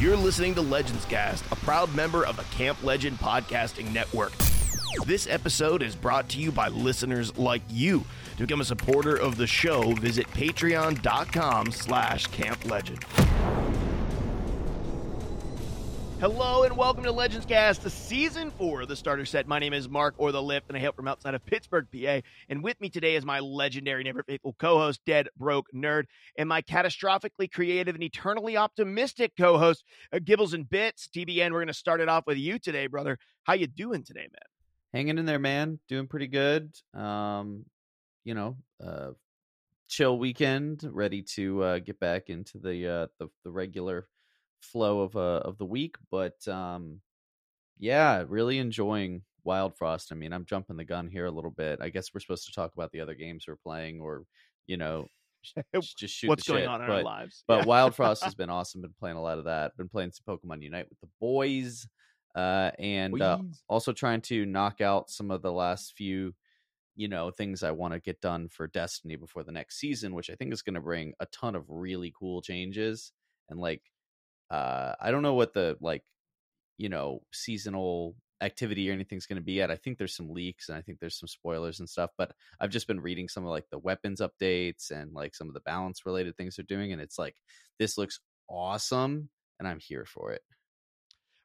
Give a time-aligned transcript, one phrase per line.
[0.00, 4.32] You're listening to Legends Cast, a proud member of the Camp Legend Podcasting Network.
[5.06, 8.04] This episode is brought to you by listeners like you.
[8.36, 13.04] To become a supporter of the show, visit patreon.com slash Camp Legend.
[16.24, 19.46] Hello and welcome to Legends Cast, the season four of the starter set.
[19.46, 22.22] My name is Mark or the Lift, and I hail from outside of Pittsburgh, PA.
[22.48, 26.04] And with me today is my legendary, never faithful co-host, Dead Broke Nerd,
[26.38, 29.84] and my catastrophically creative and eternally optimistic co-host,
[30.14, 31.10] uh, Gibbles and Bits.
[31.14, 33.18] DBN, we're going to start it off with you today, brother.
[33.42, 34.48] How you doing today, man?
[34.94, 35.78] hanging in there, man.
[35.90, 36.72] Doing pretty good.
[36.94, 37.66] Um,
[38.24, 39.10] you know, uh,
[39.88, 44.08] chill weekend, ready to uh, get back into the uh, the, the regular
[44.64, 45.96] flow of uh of the week.
[46.10, 47.00] But um,
[47.78, 50.10] yeah, really enjoying Wildfrost.
[50.12, 51.80] I mean, I'm jumping the gun here a little bit.
[51.80, 54.24] I guess we're supposed to talk about the other games we're playing, or
[54.66, 55.08] you know.
[55.74, 56.68] Just shoot What's the going shit.
[56.70, 57.44] on in but, our lives?
[57.46, 57.64] But Yeah.
[57.66, 58.80] Wildfrost has been awesome.
[58.80, 59.76] Been playing a lot of that.
[59.76, 61.86] Been playing some Pokemon Unite with the boys,
[62.34, 66.34] uh, and uh, also trying to knock out some of the last few,
[66.96, 70.30] you know, things I want to get done for Destiny before the next season, which
[70.30, 73.12] I think is going to bring a ton of really cool changes.
[73.50, 73.82] And like,
[74.50, 76.02] uh, I don't know what the like,
[76.78, 79.70] you know, seasonal activity or anything's going to be at.
[79.70, 82.70] I think there's some leaks and I think there's some spoilers and stuff, but I've
[82.70, 86.04] just been reading some of like the weapons updates and like some of the balance
[86.06, 87.36] related things they're doing, and it's like
[87.78, 89.28] this looks awesome,
[89.58, 90.42] and I'm here for it.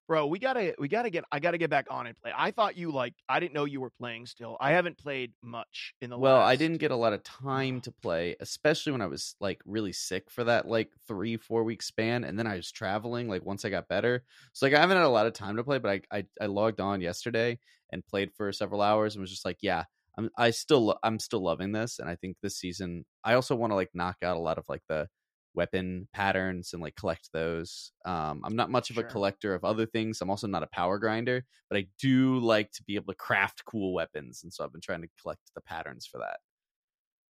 [0.10, 2.32] Bro we gotta we gotta get i gotta get back on and play.
[2.36, 4.58] I thought you like i didn't know you were playing still.
[4.60, 7.92] I haven't played much in the well i didn't get a lot of time to
[7.92, 12.24] play especially when i was like really sick for that like three four week span
[12.24, 14.24] and then i was traveling like once i got better.
[14.54, 16.48] So like i haven't had a lot of time to play but i i, I
[16.48, 17.60] logged on yesterday
[17.92, 19.84] and played for several hours and was just like yeah
[20.18, 23.70] i'm i still i'm still loving this and i think this season i also want
[23.70, 25.08] to like knock out a lot of like the
[25.56, 29.06] weapon patterns and like collect those um i'm not much of Sure.
[29.06, 32.72] a collector of other things i'm also not a power grinder but i do like
[32.72, 35.62] to be able to craft cool weapons and so i've been trying to collect the
[35.62, 36.38] patterns for that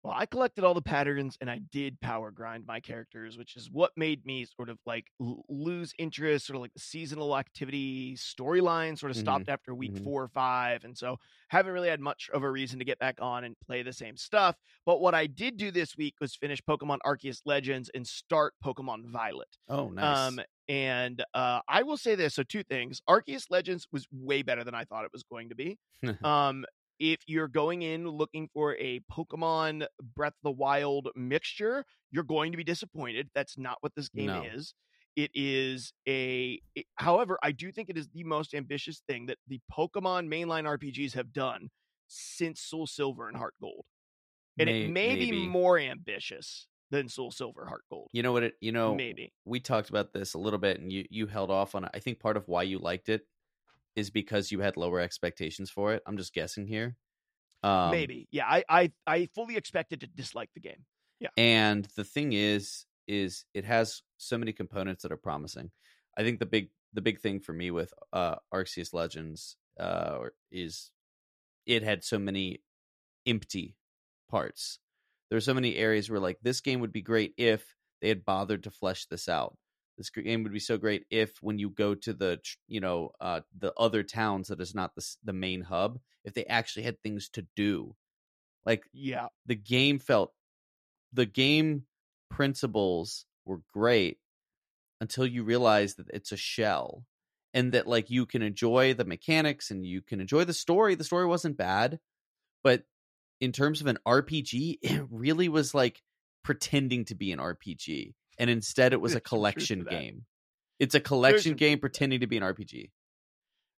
[0.04, 3.70] well i collected all the patterns and i did power grind my characters which is
[3.72, 8.16] what made me sort of like l- lose interest sort of like the seasonal activity
[8.16, 10.04] storyline sort of Mhm, stopped after week mhm.
[10.04, 11.18] four or five and so
[11.50, 14.18] haven't really had much of a reason to get back on and play the same
[14.18, 18.54] stuff but what i did do this week was finish pokemon arceus legends and start
[18.64, 23.02] pokemon violet oh nice Um, and uh, I will say this: so two things.
[23.10, 25.78] Arceus Legends was way better than I thought it was going to be.
[26.24, 26.66] um,
[27.00, 32.52] if you're going in looking for a Pokemon Breath of the Wild mixture, you're going
[32.52, 33.30] to be disappointed.
[33.36, 34.44] That's not what this game No.
[34.44, 34.74] is.
[35.16, 36.60] It is a.
[36.76, 40.66] it- however, I do think it is the most ambitious thing that the Pokemon mainline
[40.66, 41.70] RPGs have done
[42.08, 43.86] since Soul Silver and Heart Gold,
[44.60, 45.32] and May- it may maybe.
[45.32, 48.10] be more ambitious than Soul Silver Heart Gold.
[48.14, 49.34] you know what it you know Maybe.
[49.46, 51.98] we talked about this a little bit and you you held off on it i
[52.00, 53.26] think part of why you liked it
[53.96, 56.96] is because you had lower expectations for it i'm just guessing here
[57.64, 58.28] um Maybe.
[58.30, 60.84] Yeah, I, I I fully expected to dislike the game.
[61.22, 61.30] Yeah.
[61.38, 65.72] And the thing is is it has so many components that are promising
[66.18, 70.20] i think the big the big thing for me with uh arceus legends uh
[70.52, 70.92] is
[71.66, 72.62] it had so many
[73.26, 73.76] empty
[74.30, 74.80] parts
[75.30, 78.26] There there's so many areas where like this game would be great if they had
[78.26, 79.58] bothered to flesh this out
[79.98, 83.42] this game would be so great if when you go to the you know uh
[83.58, 87.30] the other towns that is not the the main hub if they actually had things
[87.30, 87.96] to do.
[88.66, 89.30] Like Yeah.
[89.46, 90.34] the game felt
[91.14, 91.86] the game
[92.30, 94.20] principles were great
[95.02, 97.06] until you realize that it's a shell
[97.54, 100.96] and that like you can enjoy the mechanics and you can enjoy the story.
[100.96, 102.00] The story wasn't bad
[102.64, 102.86] but
[103.42, 106.04] in terms of an RPG it really was like
[106.44, 109.22] pretending to be an RPG and instead it was a
[109.54, 110.26] There's collection game
[110.80, 112.92] it's a collection game pretending to be an RPG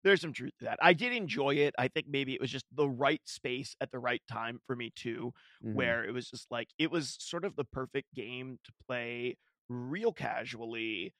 [0.02, 0.78] There's some truth to that.
[0.82, 1.74] I did enjoy it.
[1.78, 4.90] I think maybe it was just the right space at the right time for me
[4.94, 5.94] too, Mhm.
[5.94, 9.36] where it was just like it was sort of the perfect game to play
[9.70, 11.14] real casually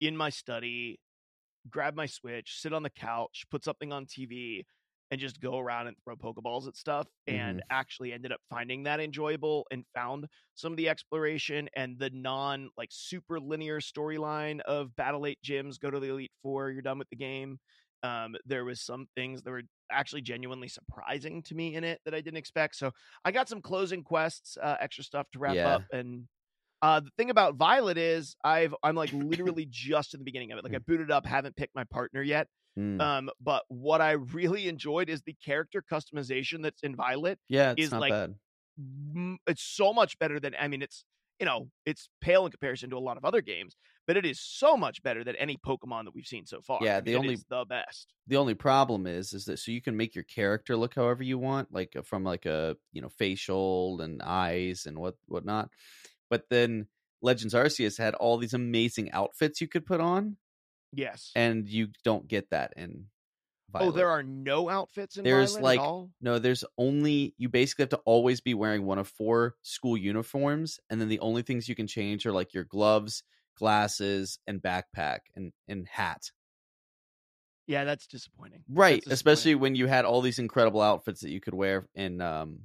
[0.00, 1.00] in my study,
[1.70, 4.66] grab my Switch, sit on the couch, put something on TV,
[5.10, 7.06] and just go around and throw Pokeballs at stuff.
[7.26, 12.10] And actually ended up finding that enjoyable and found some of the exploration and the
[12.10, 16.82] non like super linear storyline of Battle 8 gyms, go to the Elite Four, you're
[16.82, 17.58] done with the game.
[18.02, 22.14] Um, there was some things that were actually genuinely surprising to me in it that
[22.14, 22.76] I didn't expect.
[22.76, 22.92] So
[23.24, 25.64] I got some closing quests, uh, extra stuff to wrap Yeah.
[25.64, 26.28] up, and
[26.82, 30.58] uh, the thing about Violet is I've I'm like literally just in the beginning of
[30.58, 30.64] it.
[30.64, 32.46] Like I booted up, haven't picked my partner yet.
[32.78, 33.00] Mm.
[33.00, 37.38] Um, but what I really enjoyed is the character customization that's in Violet.
[37.48, 38.12] yeah it's is not like-
[38.78, 41.04] m- it's so much better than I mean it's
[41.40, 43.76] you know, it's pale in comparison to a lot of other games,
[44.08, 46.80] but it is so much better than any Pokemon that we've seen so far.
[46.82, 48.12] Yeah, I mean, the only- is the best.
[48.26, 51.38] the only problem is is that so you can make your character look however you
[51.38, 55.70] want like uh, from like a you know facial and eyes and what whatnot
[56.28, 56.88] but then
[57.22, 60.36] legends arceus had all these amazing outfits you could put on
[60.92, 61.32] Yes.
[61.36, 63.06] and you don't get that in
[63.70, 63.88] Violet.
[63.88, 66.10] Oh, there are no outfits in There's, Violet like, at all.
[66.22, 70.80] no there's only you basically have to always be wearing one of four school uniforms
[70.88, 73.22] and then the only things you can change are like your gloves
[73.58, 76.30] glasses and backpack and and hat
[77.66, 78.62] Yeah, that's disappointing.
[78.70, 82.20] right That's especially when you had all these incredible outfits that you could wear in
[82.22, 82.60] um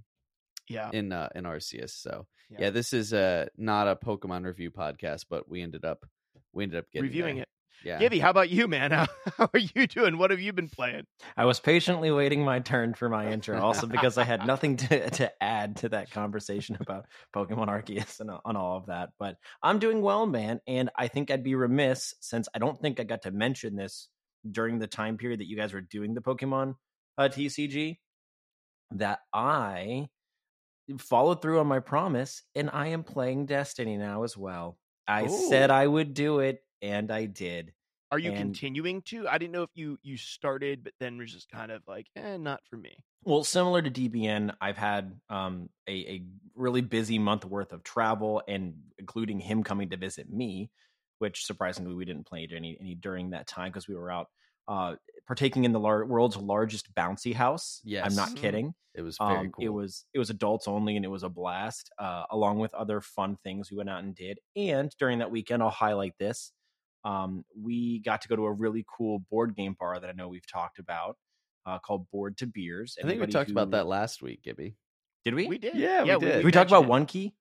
[0.70, 0.90] yeah.
[0.94, 2.70] in uh in arceus so yeah, Yeah.
[2.70, 6.06] this is uh not a pokemon review podcast but we ended up
[6.54, 7.44] we ended up getting reviewing there.
[7.44, 7.50] it.
[7.83, 8.91] Yeah Gibby, how about you, man?
[8.91, 9.07] How,
[9.38, 10.18] how are you doing?
[10.18, 11.06] What have you been playing?
[11.35, 15.09] I was patiently waiting my turn for my intro, also because I had nothing to,
[15.09, 19.09] to add to that conversation about Pokemon Arceus and on all of that.
[19.19, 23.00] But I'm doing well, man, and I think I'd be remiss since I don't think
[23.00, 24.09] I got to mention this
[24.50, 26.75] during the time period that you guys were doing the Pokemon
[27.18, 27.97] uh, TCG
[28.91, 30.09] that I
[31.00, 34.77] followed through on my promise and I am playing Destiny now as well.
[35.07, 37.74] I said I would do it, and I did.
[38.12, 39.27] Are you And- continuing to?
[39.27, 42.38] I didn't know if you you started, but then was just kind of like, eh,
[42.38, 43.03] not for me.
[43.24, 48.44] Well, similar to DBN, I've had um, a, a really busy month worth of travel,
[48.47, 50.69] and including him coming to visit me,
[51.18, 54.27] which surprisingly we didn't play any any during that time because we were out
[54.68, 54.95] uh,
[55.27, 57.81] partaking in the lar- world's largest bouncy house.
[57.83, 58.38] Yes, I'm not Mhm.
[58.41, 58.75] kidding.
[58.95, 61.29] it was very Um, cool It was it was adults only, and it was a
[61.29, 61.89] blast.
[61.97, 64.38] Uh, along with other fun things we went out and did.
[64.56, 66.51] And during that weekend, I'll highlight this.
[67.03, 70.27] Um, we got to go to a really cool board game bar that I know
[70.29, 71.17] we've talked about,
[71.65, 72.95] uh, called Board to Beers.
[72.97, 74.75] i think we Anybody talked about that last week gibby
[75.25, 75.47] Did we?
[75.47, 75.75] We did.
[75.75, 76.19] Yeah, we did.
[76.19, 76.89] Did we talk about it.
[76.89, 77.33] One Key?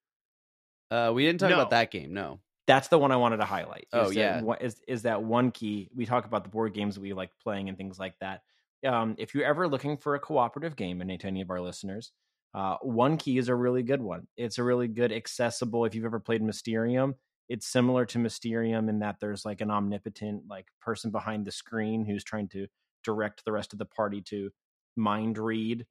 [0.90, 1.56] uh we didn't talk No.
[1.56, 3.86] about that game no That's the one I wanted to highlight.
[3.92, 4.34] Oh, is yeah.
[4.34, 5.90] that one- is is that One Key?
[5.94, 8.42] We talk about the board games we like playing and things like that.
[8.86, 12.12] Um, if you're ever looking for a cooperative game, and to any of our listeners,
[12.54, 14.26] uh, One Key is a really good one.
[14.36, 15.84] It's a really good, accessible.
[15.84, 17.14] If you've ever played Mysterium,
[17.48, 22.04] it's similar to Mysterium in that there's like an omnipotent like person behind the screen
[22.04, 22.66] who's trying to
[23.04, 24.50] direct the rest of the party to
[24.96, 25.86] mind read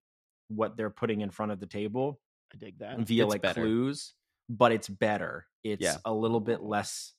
[0.48, 2.19] what they're putting in front of the table
[2.53, 3.00] I dig that.
[3.00, 3.62] via It's like better.
[3.62, 4.13] clues,
[4.50, 5.45] but it's better.
[5.63, 5.98] It's Yeah.
[6.06, 7.13] a little bit less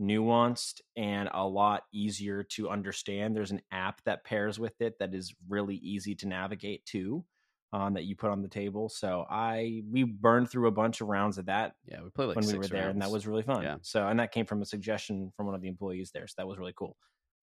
[0.00, 3.36] nuanced and a lot easier to understand.
[3.36, 7.24] There's an app that pairs with it that is really easy to navigate to.
[7.72, 8.88] Um, that you put on the table.
[8.88, 12.36] So I we burned through a bunch of rounds of that yeah we played like
[12.36, 13.62] when we six were there, and that was really fun.
[13.62, 13.76] Yeah.
[13.82, 16.26] So and that came from a suggestion from one of the employees there.
[16.26, 16.96] So that was really cool.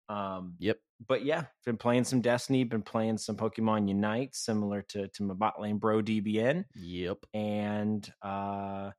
[0.09, 0.77] Um, yep
[1.07, 5.33] but yeah, been playing some Destiny, been playing some Pokemon Unite, similar to to my
[5.33, 8.91] bot lane bro DBN yep and uh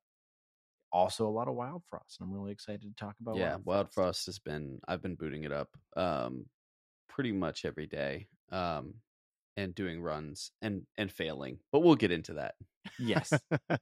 [0.93, 4.27] also a lot of wildfrost and i'm really excited to talk about yeah wild, wildfrost
[4.27, 6.47] has been i've been booting it up um
[7.09, 8.95] pretty much every day um
[9.59, 12.55] and doing runs and and failing but we'll get into that
[12.99, 13.33] yes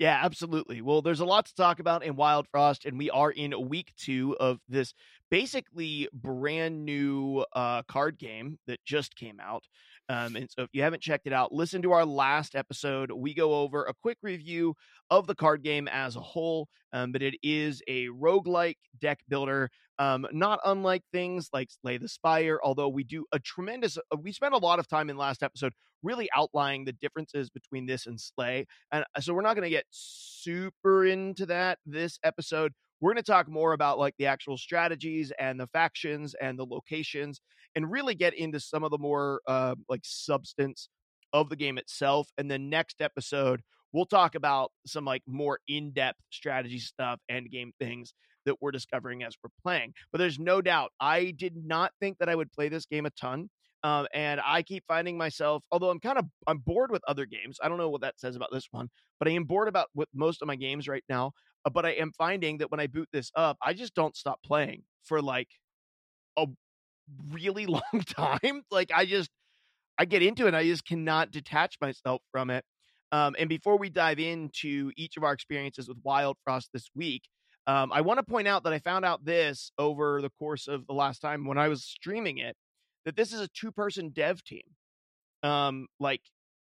[0.00, 0.80] yeah, absolutely.
[0.80, 4.34] Well, there's a lot to talk about in Wildfrost, and we are in week two
[4.40, 4.94] of this
[5.30, 9.64] basically brand new uh, card game that just came out.
[10.10, 13.12] Um, and so if you haven't checked it out, listen to our last episode.
[13.12, 14.74] We go over a quick review
[15.08, 19.70] of the card game as a whole, um, but it is a roguelike deck builder,
[20.00, 24.32] um, not unlike things like Slay the Spire, although we do a tremendous, uh, we
[24.32, 28.20] spent a lot of time in last episode really outlining the differences between this and
[28.20, 28.66] Slay.
[28.90, 32.72] And uh, so we're not going to get super into that this episode.
[33.00, 36.66] We're going to talk more about like the actual strategies and the factions and the
[36.66, 37.40] locations
[37.74, 40.88] and really get into some of the more uh, like substance
[41.32, 42.28] of the game itself.
[42.36, 47.50] And then next episode, we'll talk about some like more in depth strategy stuff and
[47.50, 48.12] game things
[48.46, 49.92] that we're discovering as we're playing.
[50.12, 53.10] But there's no doubt, I did not think that I would play this game a
[53.10, 53.50] ton.
[53.82, 57.58] Um, and I keep finding myself, although I'm kind of I'm bored with other games.
[57.62, 60.08] I don't know what that says about this one, but I am bored about with
[60.14, 61.32] most of my games right now.
[61.64, 64.40] Uh, but I am finding that when I boot this up, I just don't stop
[64.42, 65.48] playing for like
[66.36, 66.46] a
[67.32, 68.62] really long time.
[68.70, 69.30] Like I just
[69.98, 72.64] I get into it, and I just cannot detach myself from it.
[73.12, 77.22] Um, and before we dive into each of our experiences with Wildfrost this week,
[77.66, 80.86] um, I want to point out that I found out this over the course of
[80.86, 82.56] the last time when I was streaming it
[83.04, 84.62] that this is a two person dev team.
[85.42, 86.20] Um, like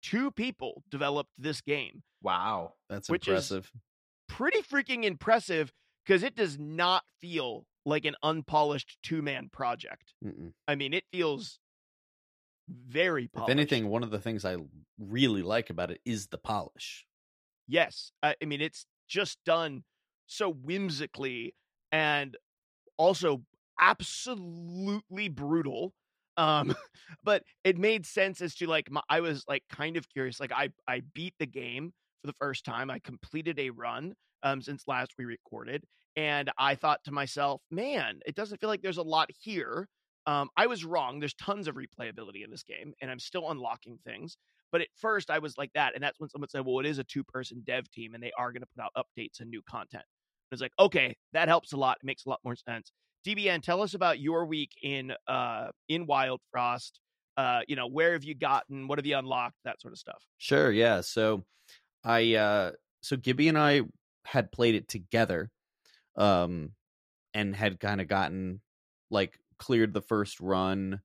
[0.02, 2.02] two people developed this game.
[2.22, 3.70] wow that's Which is- impressive
[4.28, 5.72] Pretty freaking impressive
[6.04, 10.14] because it does not feel like an unpolished two man project.
[10.24, 10.52] Mm-mm.
[10.66, 11.58] I mean, it feels
[12.68, 13.50] very polished.
[13.50, 14.56] if anything one of the things i
[14.98, 17.04] really like about it is the polish
[17.68, 18.10] yes.
[18.22, 19.84] I, I mean, it's just done
[20.26, 21.54] so whimsically
[21.92, 22.36] and
[22.96, 23.42] also
[23.80, 25.92] absolutely brutal
[26.36, 26.74] um
[27.24, 30.52] but it made sense as to like my, i was like kind of curious like
[30.52, 31.92] i i beat the game
[32.24, 35.84] for the first time i completed a run um since last we recorded
[36.16, 39.86] and i thought to myself man it doesn't feel like there's a lot here
[40.26, 43.98] um i was wrong there's tons of replayability in this game and i'm still unlocking
[44.06, 44.38] things
[44.72, 46.98] but at first i was like that and that's when someone said well it is
[46.98, 49.62] a two person dev team and they are going to put out updates and new
[49.68, 50.04] content
[50.50, 51.98] I was like, okay, that helps a lot.
[52.02, 52.92] It makes a lot more sense.
[53.26, 57.00] DBN, tell us about your week in uh in Wild Frost.
[57.36, 58.86] Uh, you know, where have you gotten?
[58.86, 59.56] What have you unlocked?
[59.64, 60.22] That sort of stuff.
[60.38, 61.00] Sure, yeah.
[61.00, 61.44] So
[62.04, 63.82] I uh so Gibby and I
[64.26, 65.50] had played it together
[66.16, 66.72] um
[67.34, 68.62] and had kind of gotten
[69.10, 71.02] like cleared the first run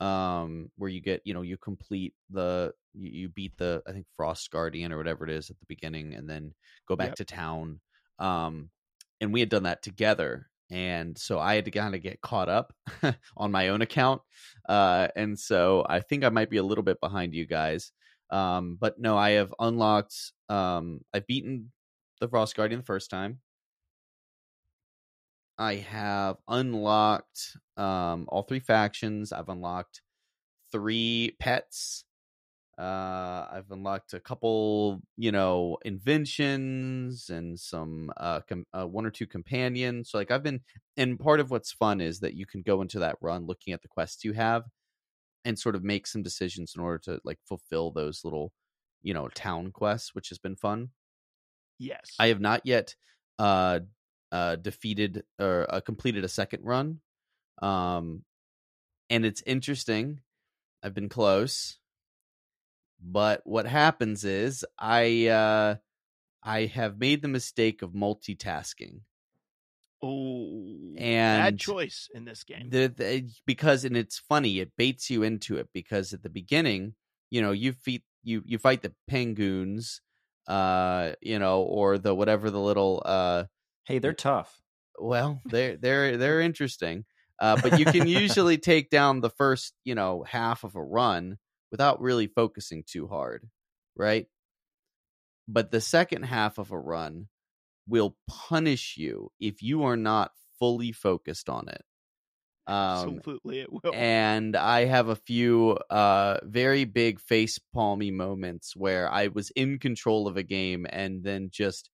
[0.00, 4.06] um where you get, you know, you complete the you, you beat the I think
[4.16, 6.54] Frost Guardian or whatever it is at the beginning and then
[6.88, 7.16] go back Yep.
[7.16, 7.80] to town.
[8.18, 8.70] Um
[9.20, 12.48] and we had done that together and so i had to kind of get caught
[12.48, 12.72] up
[13.36, 14.22] on my own account
[14.68, 17.92] uh and so i think i might be a little bit behind you guys
[18.34, 21.72] um but no i have unlocked um i've beaten
[22.20, 23.40] the frost guardian the first time.
[25.58, 29.32] I have unlocked um all three factions.
[29.32, 30.02] I've unlocked
[30.72, 32.04] three pets.
[32.78, 39.10] Uh i've unlocked a couple you know inventions and some uh, com- uh one or
[39.12, 40.10] two companions.
[40.10, 40.62] So like i've been
[40.96, 43.82] and part of what's fun is that you can go into that run looking at
[43.82, 44.64] the quests you have
[45.44, 48.52] and sort of make some decisions in order to like fulfill those little
[49.02, 50.90] you know town quests which has been fun.
[51.78, 52.14] Yes.
[52.18, 52.94] i have not yet
[53.38, 53.80] uh
[54.30, 57.00] uh defeated or uh, completed a second run
[57.60, 58.24] um
[59.10, 60.20] and it's interesting.
[60.82, 61.78] I've been close
[63.00, 65.76] but what happens is i uh
[66.42, 69.00] i have made the mistake of multitasking
[70.04, 72.68] oh, bad choice in this game.
[72.70, 76.94] the, the because and it's funny it baits you into it because at the beginning
[77.30, 80.00] you know you feed you you fight the penguins
[80.46, 83.44] uh you know or the whatever the little uh
[83.86, 84.60] Hey, they're tough.
[84.98, 87.04] well they're they're they're interesting
[87.40, 91.38] uh but you can usually take down the first you know half of a run
[91.70, 93.48] without really focusing too hard
[93.96, 94.26] right
[95.48, 97.28] but the second half of a run
[97.86, 101.82] will punish you if you are not fully focused on it.
[102.66, 103.92] Um Absolutely, it will.
[103.92, 109.78] and I have a few uh very big face palmy moments where I was in
[109.78, 111.90] control of a game and then just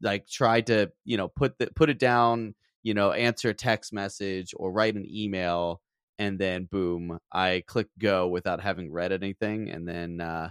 [0.00, 3.92] like tried to you know put the put it down you know answer a text
[3.92, 5.80] message or write an email
[6.18, 10.50] and then boom I clicked go without having read anything and then uh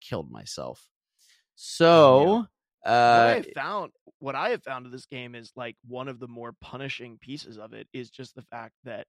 [0.00, 0.88] killed myself.
[1.56, 2.42] So what I
[2.84, 6.28] uh have found, what I have found of this game is like one of the
[6.28, 9.06] more punishing pieces of it is just the fact that,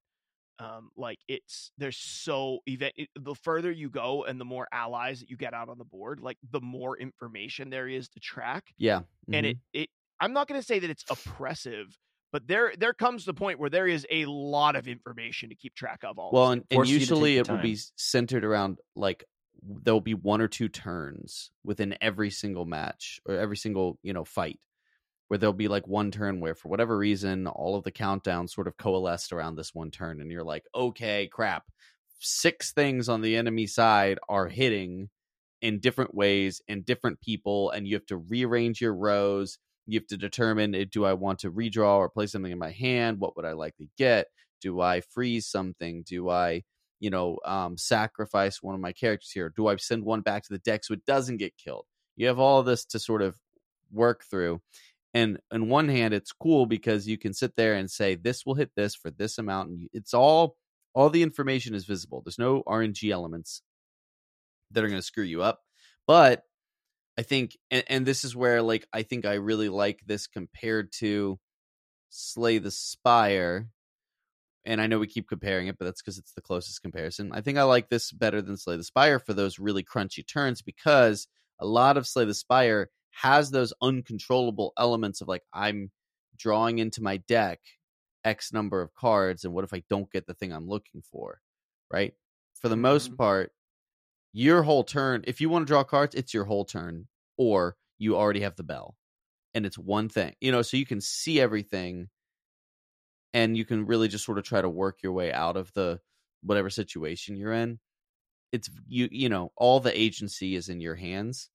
[0.59, 5.19] um, like it's there's so event it, the further you go and the more allies
[5.21, 8.73] that you get out on the board, like the more information there is to track,
[8.77, 9.03] yeah
[9.33, 9.47] and mhm.
[9.47, 9.89] it it
[10.19, 11.97] I'm not going to say that it's oppressive.
[12.31, 15.75] But there, there comes the point where there is a lot of information to keep
[15.75, 16.19] track of.
[16.19, 18.79] All Well, and, and forces you to take usually your it will be centered around
[18.95, 19.25] like w-
[19.83, 24.25] there'll be one or two turns within every single match or every single you know
[24.25, 24.59] fight
[25.27, 28.67] where there'll be like one turn where for whatever reason all of the countdowns sort
[28.67, 31.63] of coalesced around this one turn and you're like okay crap.
[32.19, 35.09] Six things on the enemy side are hitting
[35.61, 39.57] in different ways and different people and you have to rearrange your rows.
[39.87, 42.71] You have to determine eh, do i want to redraw or play something in my
[42.71, 43.19] hand?
[43.19, 44.27] What would i likely get?
[44.61, 46.03] Do i freeze something?
[46.07, 46.63] Do i
[46.99, 49.51] you know um, sacrifice one of my characters here?
[49.55, 51.85] Do i send one back to the deck so it doesn't get killed?
[52.15, 53.35] You have all this to sort of
[53.91, 54.61] work through.
[55.13, 58.55] And on one hand it's cool because you can sit there and say this will
[58.55, 60.57] hit this for this amount and it's all
[60.93, 62.21] all the information is visible.
[62.23, 63.61] There's no rng elements
[64.71, 65.61] that are going to screw you up.
[66.07, 66.43] But
[67.17, 70.91] i think and, and this is where like i think i really like this compared
[70.91, 71.39] to
[72.09, 73.67] slay the spire
[74.65, 77.41] and i know we keep comparing it but that's because it's the closest comparison i
[77.41, 81.27] think i like this better than slay the spire for those really crunchy turns because
[81.59, 85.91] a lot of slay the spire has those uncontrollable elements of like i'm
[86.37, 87.59] drawing into my deck
[88.23, 91.41] x number of cards and what if i don't get the thing i'm looking for
[91.91, 92.13] right
[92.59, 93.17] for the most Mhm.
[93.17, 93.51] part
[94.33, 97.07] your whole turn if you want to draw cards it's your whole turn
[97.37, 98.95] or you already have the bell
[99.53, 102.09] and it's one thing you know so you can see everything
[103.35, 105.99] and you can really just sort of try to work your way out of the
[106.41, 107.79] whatever situation you're in
[108.51, 111.49] it's you you know all the agency is in your hands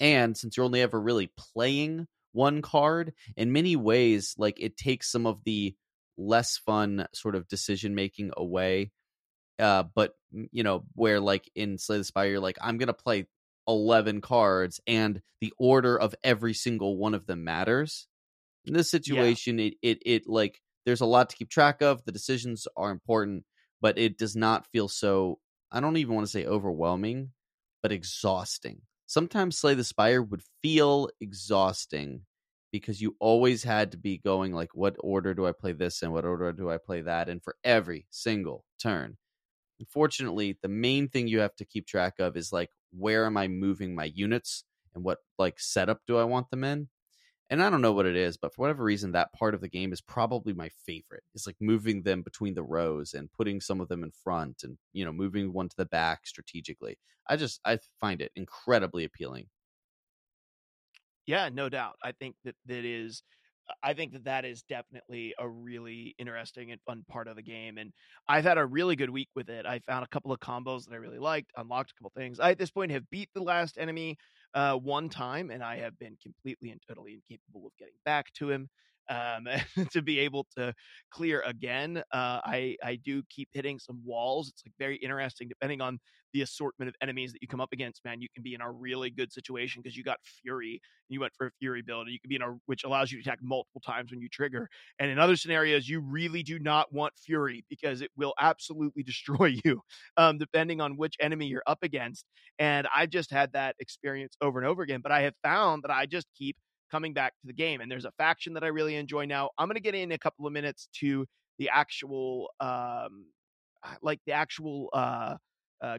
[0.00, 5.10] and since you're only ever really playing one card in many ways like it takes
[5.10, 5.74] some of the
[6.18, 8.90] less fun sort of decision making away
[9.60, 10.14] uh but
[10.50, 13.26] you know where like in slay the spire you're like i'm gonna play
[13.68, 18.08] 11 cards and the order of every single one of them matters
[18.64, 19.66] in this situation yeah.
[19.66, 23.44] it, it it like there's a lot to keep track of the decisions are important
[23.80, 25.38] but it does not feel so
[25.72, 27.30] i don't even want to say overwhelming
[27.84, 28.80] but exhausting.
[29.04, 32.22] Sometimes slay the spire would feel exhausting
[32.72, 36.10] because you always had to be going like what order do i play this and
[36.10, 39.18] what order do i play that and for every single turn.
[39.80, 43.48] Unfortunately the main thing you have to keep track of is like where am i
[43.48, 44.64] moving my units
[44.94, 46.88] and what like setup do i want them in
[47.50, 49.68] and i don't know what it is but for whatever reason that part of the
[49.68, 53.80] game is probably my favorite it's like moving them between the rows and putting some
[53.80, 56.96] of them in front and you know moving one to the back strategically
[57.28, 59.46] i just i find it incredibly appealing
[61.26, 61.96] yeah, no doubt.
[62.02, 63.22] I think that that is
[63.82, 67.78] I think that that is definitely a really interesting and fun part of the game.
[67.78, 67.92] And
[68.28, 69.64] I've had a really good week with it.
[69.64, 72.40] I found a couple of combos that I really liked, unlocked a couple things.
[72.40, 74.18] I, at this point, have beat the last enemy
[74.54, 78.50] uh, one time, and I have been completely and totally incapable of getting back to
[78.50, 78.68] him
[79.08, 79.46] um,
[79.92, 80.74] to be able to
[81.10, 81.98] clear again.
[82.12, 84.48] Uh, I I do keep hitting some walls.
[84.48, 85.98] It's like very interesting depending on
[86.34, 88.04] the assortment of enemies that you come up against.
[88.04, 90.72] Man, you can be in a really good situation because you got Fury
[91.08, 93.10] and you went for a Fury build, and you can be in a which allows
[93.10, 94.68] you to attack multiple times when you trigger.
[94.98, 99.56] And in other scenarios, you really do not want Fury because it will absolutely destroy
[99.64, 99.80] you,
[100.16, 102.26] um, depending on which enemy you're up against.
[102.58, 105.00] And I've just had that experience over and over again.
[105.02, 106.56] But I have found that I just keep
[106.90, 107.80] coming back to the game.
[107.80, 109.50] And there's a faction that I really enjoy now.
[109.58, 111.26] I'm going to get in a couple of minutes to
[111.58, 113.26] the actual, um,
[113.82, 115.36] uh, like the actual, uh,
[115.82, 115.98] uh,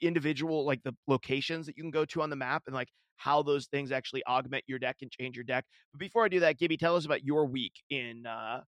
[0.00, 3.42] individual, like the locations that you can go to on the map and like how
[3.42, 5.64] those things actually augment your deck and change your deck.
[5.92, 8.62] But before I do that, Gibby, tell us about your week in, uh,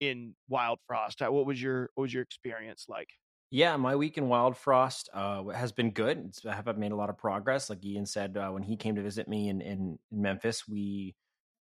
[0.00, 1.20] in Wildfrost.
[1.20, 3.08] What was your, what was your experience like?
[3.50, 6.22] Yeah, my week in Wildfrost uh, has been good.
[6.28, 7.70] It's, I have made a lot of progress.
[7.70, 11.14] Like Ian said, uh, when he came to visit me in, in, in Memphis, we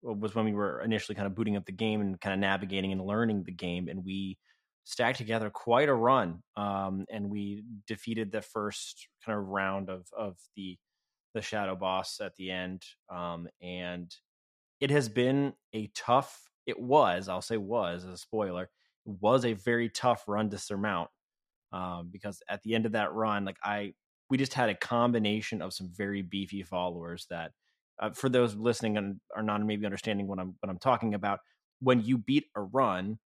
[0.04, 2.92] was when we were initially kind of booting up the game and kind of navigating
[2.92, 4.38] and learning the game, and we
[4.84, 6.44] stacked together quite a run.
[6.56, 10.78] Um, and we defeated the first kind of round of of the
[11.34, 12.84] the shadow boss at the end.
[13.10, 14.14] Um, and
[14.80, 16.44] it has been a tough.
[16.68, 18.70] It was, I'll say, was as a spoiler.
[19.06, 21.10] It was a very tough run to surmount
[21.72, 23.94] um, because at the end of that run, like I,
[24.30, 27.52] we just had a combination of some very beefy followers that,
[28.00, 31.40] uh, for those listening and are not maybe understanding what I'm what I'm talking about,
[31.80, 33.20] when you beat a run,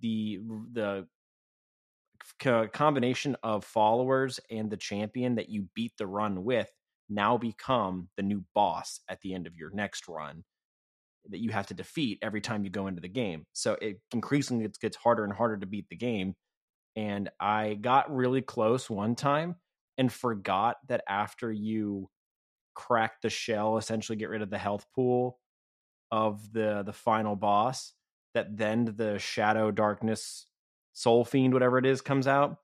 [0.00, 0.40] the
[0.72, 1.06] the
[2.72, 6.70] combination of followers and the champion that you beat the run with
[7.08, 10.44] now become the new boss at the end of your next run
[11.28, 13.44] that you have to defeat every time you go into the game.
[13.52, 16.34] So it increasingly it gets harder and harder to beat the game
[16.96, 19.56] and I got really close one time
[19.98, 22.08] and forgot that after you
[22.74, 25.38] crack the shell, essentially get rid of the health pool
[26.10, 27.92] of the the final boss,
[28.34, 30.46] that then the shadow darkness
[30.92, 32.56] soul fiend, whatever it is, comes out,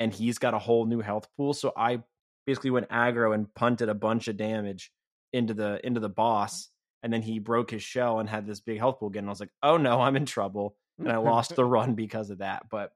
[0.00, 1.54] and he's got a whole new health pool.
[1.54, 2.02] So I
[2.46, 4.92] basically went aggro and punted a bunch of damage
[5.32, 6.68] into the into the boss,
[7.02, 9.24] and then he broke his shell and had this big health pool again.
[9.24, 12.30] And I was like, oh no, I'm in trouble, and I lost the run because
[12.30, 12.64] of that.
[12.70, 12.92] But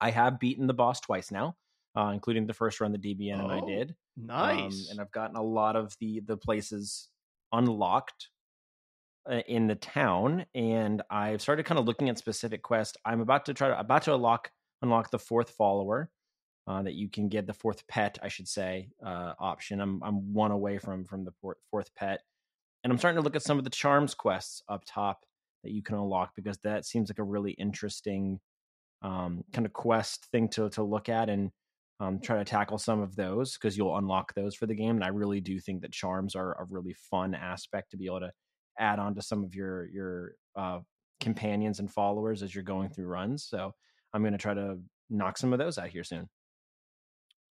[0.00, 1.56] I have beaten the boss twice now,
[1.96, 3.94] uh, including the first run the DBN, oh, and I oh, did.
[4.16, 4.72] Nice.
[4.72, 7.08] Um, and I've gotten a lot of the the places
[7.52, 8.28] unlocked
[9.30, 12.96] uh, in the town, and I've started kind of looking at specific quests.
[13.04, 14.50] I'm about to try to about to unlock
[14.82, 16.10] unlock the fourth follower.
[16.66, 19.80] Uh, that you can get the fourth pet, I should say, uh, option.
[19.80, 22.20] I'm I'm one away from from the fourth, fourth pet,
[22.84, 25.24] and I'm starting to look at some of the charms quests up top
[25.64, 28.38] that you can unlock because that seems like a really interesting
[29.02, 31.50] um, kind of quest thing to to look at and
[32.00, 34.96] um, try to tackle some of those because you'll unlock those for the game.
[34.96, 38.20] And I really do think that charms are a really fun aspect to be able
[38.20, 38.32] to
[38.78, 40.80] add on to some of your your uh,
[41.20, 43.44] companions and followers as you're going through runs.
[43.44, 43.72] So
[44.12, 44.78] I'm going to try to
[45.10, 46.28] knock some of those out here soon.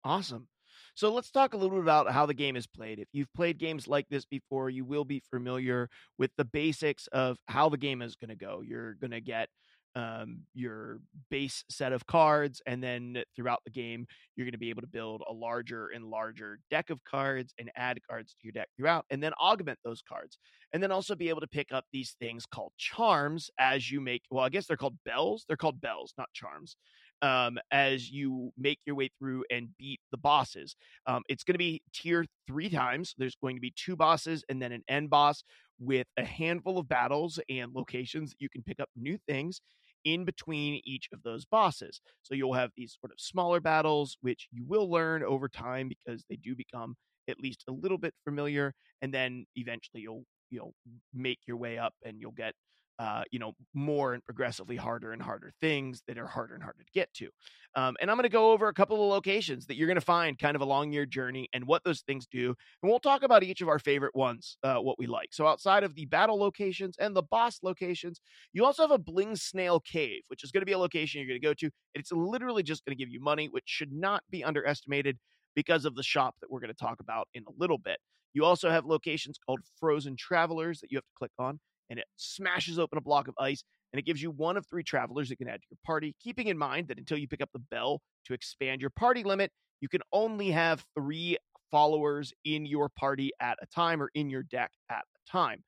[0.04, 0.48] Awesome.
[0.96, 3.00] So let's talk a little bit about how the game is played.
[3.00, 7.36] If you've played games like this before, you will be familiar with the basics of
[7.48, 8.62] how the game is going to go.
[8.64, 9.48] You're going to get
[9.96, 14.70] um, your base set of cards, and then throughout the game, you're going to be
[14.70, 18.52] able to build a larger and larger deck of cards and add cards to your
[18.52, 20.38] deck throughout, and then augment those cards,
[20.72, 24.22] and then also be able to pick up these things called charms as you make.
[24.30, 25.44] Well, I guess they're called bells.
[25.46, 26.76] They're called bells, not charms.
[27.22, 30.76] Um, as you make your way through and beat the bosses.
[31.06, 33.14] Um, it's going to be tier three times.
[33.16, 35.42] There's going to be two bosses and then an end boss,
[35.80, 39.60] with a handful of battles and locations that you can pick up new things
[40.04, 42.00] in between each of those bosses.
[42.22, 46.24] So you'll have these sort of smaller battles, which you will learn over time because
[46.28, 46.96] they do become
[47.28, 50.74] at least a little bit familiar, and then eventually you'll you'll
[51.14, 52.54] make your way up and you'll get
[52.98, 56.82] uh, you know, more and progressively harder and harder things that are harder and harder
[56.84, 57.28] to get to.
[57.76, 60.00] Um, and I'm going to go over a couple of locations that you're going to
[60.00, 62.54] find kind of along your journey and what those things do.
[62.82, 65.30] And we'll talk about each of our favorite ones, uh, what we like.
[65.32, 68.20] So outside of the battle locations and the boss locations,
[68.52, 71.28] you also have a Bling Snail Cave, which is going to be a location you're
[71.28, 71.66] going to go to.
[71.66, 75.18] And it's literally just going to give you money, which should not be underestimated
[75.56, 77.98] because of the shop that we're going to talk about in a little bit.
[78.34, 82.06] You also have locations called Frozen Travelers that you have to click on and it
[82.16, 85.36] smashes open a block of ice and it gives you one of three travelers that
[85.36, 88.00] can add to your party, keeping in mind that until you pick up the bell
[88.26, 91.36] to expand your party limit, you can only have three
[91.70, 95.62] followers in your party at a time or in your deck at a time.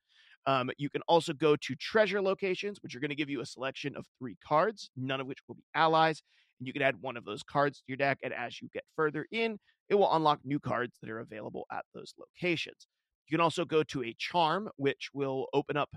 [0.45, 3.45] Um, you can also go to treasure locations, which are going to give you a
[3.45, 6.21] selection of three cards, none of which will be allies.
[6.59, 8.19] And you can add one of those cards to your deck.
[8.23, 9.57] And as you get further in,
[9.89, 12.87] it will unlock new cards that are available at those locations.
[13.27, 15.89] You can also go to a charm, which will open up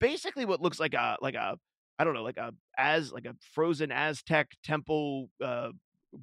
[0.00, 1.56] basically what looks like a like a
[1.98, 5.70] I don't know like a as like a frozen Aztec temple uh,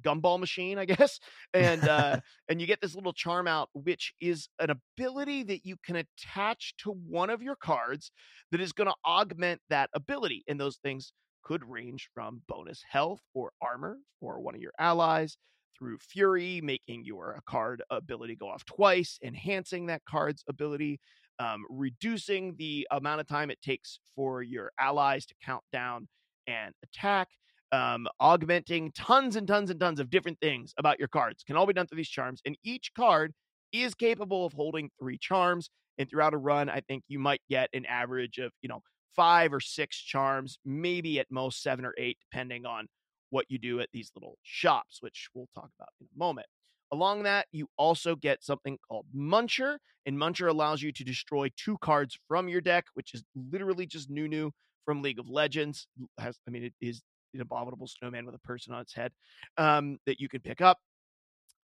[0.02, 1.18] gumball machine, I guess.
[1.52, 5.76] And uh, and you get this little charm out, which is an ability that you
[5.84, 8.10] can attach to one of your cards
[8.52, 10.44] that is going to augment that ability.
[10.48, 11.12] And those things
[11.44, 15.36] could range from bonus health or armor for one of your allies
[15.78, 21.00] through Fury, making your card ability go off twice, enhancing that card's ability,
[21.38, 26.08] um, reducing the amount of time it takes for your allies to count down
[26.46, 27.28] and attack,
[27.72, 31.42] um, augmenting tons and tons and tons of different things about your cards.
[31.44, 33.32] Can all be done through these charms, and each card
[33.72, 35.70] is capable of holding three charms.
[35.96, 38.82] And throughout a run, I think you might get an average of you know
[39.14, 42.86] five or six charms, maybe at most seven or eight, depending on
[43.34, 46.46] what you do at these little shops, which we'll talk about in a moment.
[46.92, 51.76] Along that, you also get something called Muncher, and Muncher allows you to destroy two
[51.78, 54.52] cards from your deck, which is literally just Nunu
[54.84, 55.88] from League of Legends.
[56.16, 57.02] Has, I mean, it is
[57.34, 59.10] an abominable snowman with a person on its head
[59.56, 60.78] um, that you can pick up.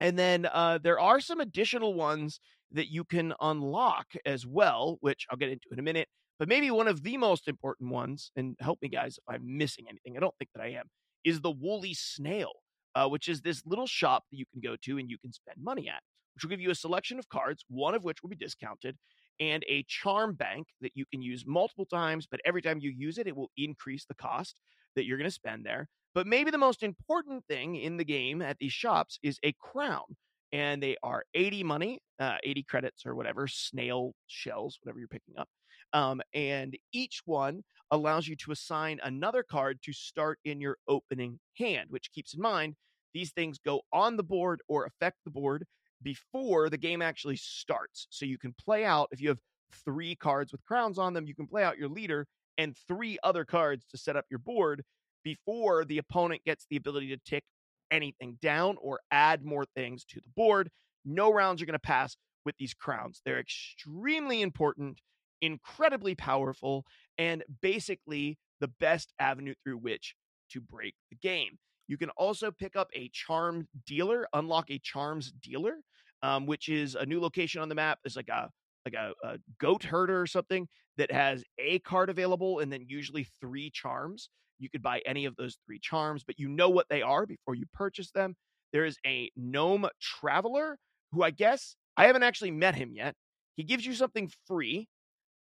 [0.01, 2.41] And then uh, there are some additional ones
[2.73, 6.09] that you can unlock as well, which I'll get into in a minute.
[6.41, 9.85] But maybe one of the most important ones, and help me guys if I'm missing
[9.89, 10.17] anything.
[10.17, 10.87] I don't think that I am,
[11.25, 12.53] is the Woolly Snail,
[12.95, 15.57] uh, which is this little shop that you can go to and you can spend
[15.63, 16.03] money at,
[16.35, 18.97] which will give you a selection of cards, one of which will be discounted,
[19.41, 23.19] and a charm bank that you can use multiple times, but every time you use
[23.19, 24.55] it, it will increase the cost
[24.97, 25.89] that you're going to spend there.
[26.15, 30.05] But maybe the most important thing in the game at these shops is a crown.
[30.53, 35.39] And they are 80 money, uh, 80 credits or whatever, snail shells, whatever you're picking
[35.39, 35.49] up.
[35.93, 41.38] Um, and each one allows you to assign another card to start in your opening
[41.59, 42.74] hand, which keeps in mind
[43.12, 45.66] these things go on the board or affect the board
[46.03, 48.07] before the game actually starts.
[48.11, 49.40] So you can play out, if you have
[49.85, 52.26] three cards with crowns on them, you can play out your leader
[52.59, 54.83] and three other cards to set up your board
[55.24, 57.44] before the opponent gets the ability to tick
[57.90, 60.70] anything down or add more things to the board.
[61.05, 63.20] No rounds are going to pass with these crowns.
[63.24, 65.00] They're extremely important
[65.42, 66.85] incredibly powerful
[67.21, 70.15] and basically the best avenue through which
[70.51, 71.59] to break the game.
[71.87, 75.81] You can also pick up a charm dealer, unlock a charms dealer,
[76.23, 77.99] um, which is a new location on the map.
[78.05, 78.49] It's like a
[78.87, 83.29] like a, a goat herder or something that has a card available and then usually
[83.39, 84.31] three charms.
[84.59, 87.55] You could buy any of those three charms, but you know what they are before
[87.55, 88.35] you purchase them.
[88.73, 90.79] There is a gnome traveler
[91.13, 93.15] who I guess I haven't actually met him yet.
[93.57, 94.89] He gives you something free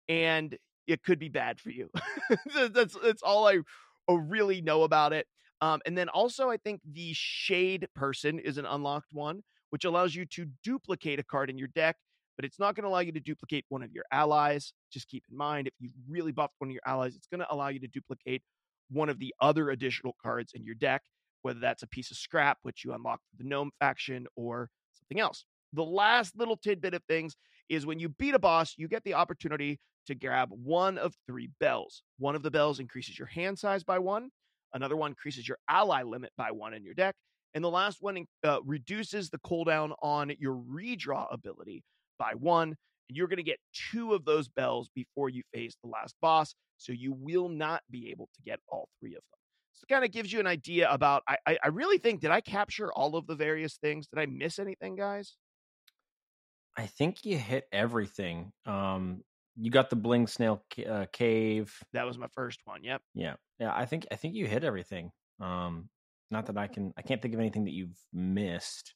[0.08, 0.58] and
[0.90, 1.90] it could be bad for you.
[2.72, 3.58] that's that's all I
[4.08, 5.26] uh, really know about it.
[5.60, 10.14] Um, and then also, I think the shade person is an unlocked one, which allows
[10.14, 11.96] you to duplicate a card in your deck,
[12.36, 14.72] but it's not going to allow you to duplicate one of your allies.
[14.90, 17.52] Just keep in mind, if you really buffed one of your allies, it's going to
[17.52, 18.42] allow you to duplicate
[18.90, 21.02] one of the other additional cards in your deck,
[21.42, 25.44] whether that's a piece of scrap, which you unlock the gnome faction, or something else.
[25.72, 27.36] The last little tidbit of things
[27.70, 31.48] is when you beat a boss, you get the opportunity to grab one of three
[31.60, 32.02] bells.
[32.18, 34.30] One of the bells increases your hand size by one,
[34.74, 37.14] another one increases your ally limit by one in your deck,
[37.54, 41.82] and the last one uh, reduces the cooldown on your redraw ability
[42.18, 42.76] by one.
[43.08, 43.58] And you're going to get
[43.90, 48.10] two of those bells before you face the last boss, so you will not be
[48.10, 49.38] able to get all three of them.
[49.72, 51.22] So it kind of gives you an idea about.
[51.26, 54.06] I, I really think did I capture all of the various things?
[54.06, 55.36] Did I miss anything, guys?
[56.80, 58.52] I think you hit everything.
[58.64, 59.22] Um,
[59.54, 61.76] You got the Bling Snail uh, Cave.
[61.92, 62.82] That was my first one.
[62.82, 63.02] Yep.
[63.14, 63.72] Yeah, yeah.
[63.74, 65.10] I think I think you hit everything.
[65.40, 65.90] Um,
[66.30, 66.94] not that I can.
[66.96, 68.94] I can't think of anything that you've missed.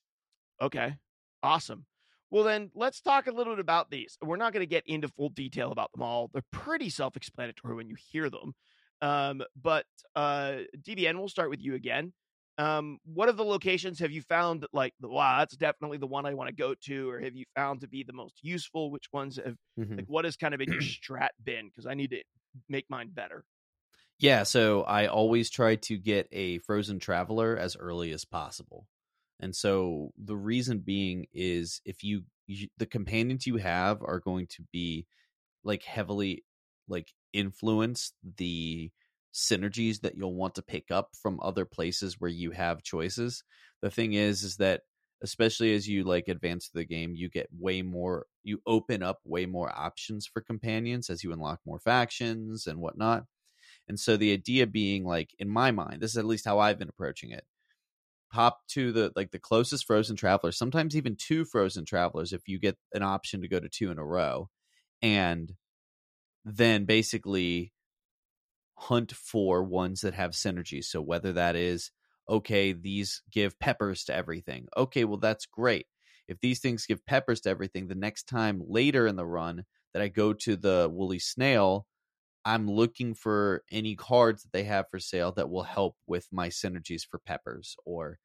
[0.62, 0.94] Okay.
[1.42, 1.84] Awesome.
[2.30, 4.16] Well, then let's talk a little bit about these.
[4.22, 6.30] We're not going to get into full detail about them all.
[6.32, 8.54] They're pretty self explanatory when you hear them.
[9.02, 9.84] Um, but
[10.16, 12.14] uh, DBN, we'll start with you again.
[12.58, 16.26] Um, what of the locations have you found that, like, wow, that's definitely the one
[16.26, 18.90] I want to go to, or have you found to be the most useful?
[18.90, 19.98] Which ones have, Mhm.
[19.98, 21.66] like, what has kind of been your strat been?
[21.68, 22.22] Because I need to
[22.68, 23.44] make mine better.
[24.18, 28.88] Yeah, so I always try to get a frozen traveler as early as possible.
[29.40, 34.46] And so the reason being is if you, you the companions you have are going
[34.48, 35.06] to be
[35.64, 36.44] like heavily
[36.88, 38.92] like influence the
[39.34, 43.42] synergies that you'll want to pick up from other places where you have choices.
[43.82, 44.82] The thing is is that
[45.22, 49.44] especially as you like advance the game, you get way more you open up way
[49.46, 53.24] more options for companions as you unlock more factions and whatnot.
[53.88, 56.78] And so the idea being like in my mind, this is at least how I've
[56.78, 57.44] been approaching it.
[58.32, 62.58] Hop to the like the closest frozen traveler, sometimes even two frozen travelers if you
[62.60, 64.48] get an option to go to two in a row.
[65.02, 65.52] And
[66.44, 67.73] then basically
[68.76, 70.82] hunt for ones that have synergy.
[70.84, 71.90] So whether that is
[72.28, 74.66] okay, these give peppers to everything.
[74.76, 75.86] Okay, well that's great.
[76.26, 80.02] If these things give peppers to everything, the next time later in the run that
[80.02, 81.86] I go to the woolly snail,
[82.44, 86.48] I'm looking for any cards that they have for sale that will help with my
[86.48, 88.18] synergies for peppers or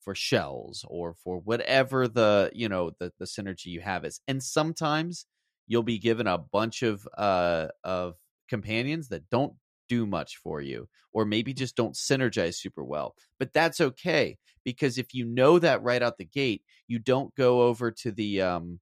[0.00, 4.20] for shells or for whatever the you know the the synergy you have is.
[4.28, 5.26] And sometimes
[5.66, 8.14] you'll be given a bunch of uh of
[8.48, 9.54] companions that don't
[9.88, 13.14] do much for you or maybe just don't synergize super well.
[13.38, 17.62] But that's okay because if you know that right out the gate, you don't go
[17.62, 18.80] over to the um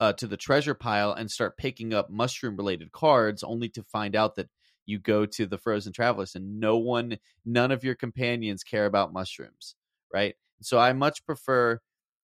[0.00, 4.14] uh, to the treasure pile and start picking up mushroom related cards only to find
[4.14, 4.48] out that
[4.86, 9.12] you go to the frozen travelers and no one none of your companions care about
[9.12, 9.74] mushrooms
[10.12, 11.80] right so i much prefer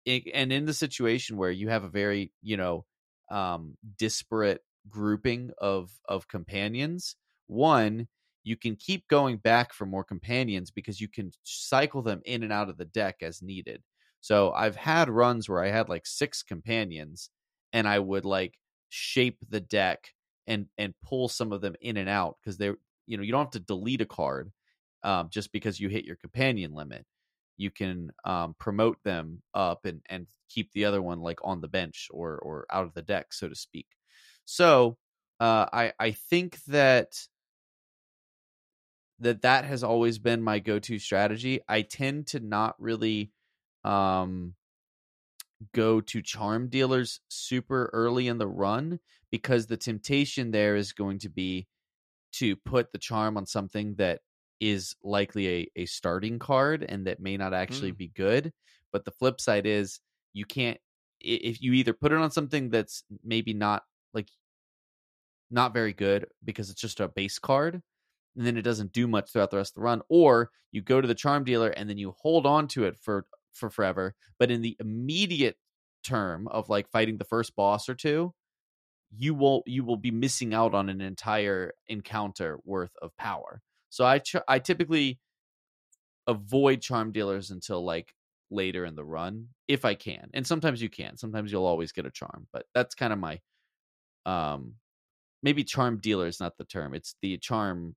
[0.05, 2.85] and in the situation where you have a very you know
[3.29, 7.15] um disparate grouping of of companions
[7.51, 8.07] one
[8.43, 12.51] you can keep going back for more companions because you can cycle them in and
[12.51, 13.83] out of the deck as needed
[14.21, 17.29] so i've had runs where i had like six companions
[17.73, 18.57] and I would like
[18.89, 20.09] shape the deck
[20.47, 22.71] and and pull some of them in and out because they
[23.07, 24.51] you know you don't have to delete a card
[25.03, 27.05] um, just because you hit your companion limit.
[27.57, 31.67] You can um, promote them up and and keep the other one like on the
[31.67, 33.87] bench or or out of the deck, so to speak.
[34.45, 34.97] So
[35.39, 37.13] uh, I I think that
[39.21, 41.61] that that has always been my go-to strategy.
[41.69, 43.33] I tend to not really
[43.83, 44.55] um
[45.73, 51.19] go to charm dealers super early in the run because the temptation there is going
[51.19, 51.67] to be
[52.33, 54.21] to put the charm on something that
[54.59, 57.97] is likely a, a starting card and that may not actually Mm.
[57.97, 58.53] be good.
[58.91, 60.01] But the flip side is
[60.33, 60.79] you can't
[61.21, 64.29] if you either put it on something that's maybe not like
[65.49, 67.81] not very good because it's just a base card
[68.35, 71.01] and then it doesn't do much throughout the rest of the run or you go
[71.01, 74.51] to the charm dealer and then you hold on to it for for forever but
[74.51, 75.57] in the immediate
[76.03, 78.33] term of like fighting the first boss or two
[79.15, 83.61] you will you will be missing out on an entire encounter worth of power.
[83.89, 85.19] So i ch- i typically
[86.27, 88.13] avoid charm dealers until like
[88.49, 92.05] later in the run if i can and sometimes you can sometimes you'll always get
[92.05, 93.39] a charm but that's kind of my
[94.25, 94.75] um
[95.41, 97.95] maybe charm dealer is not the term it's the charm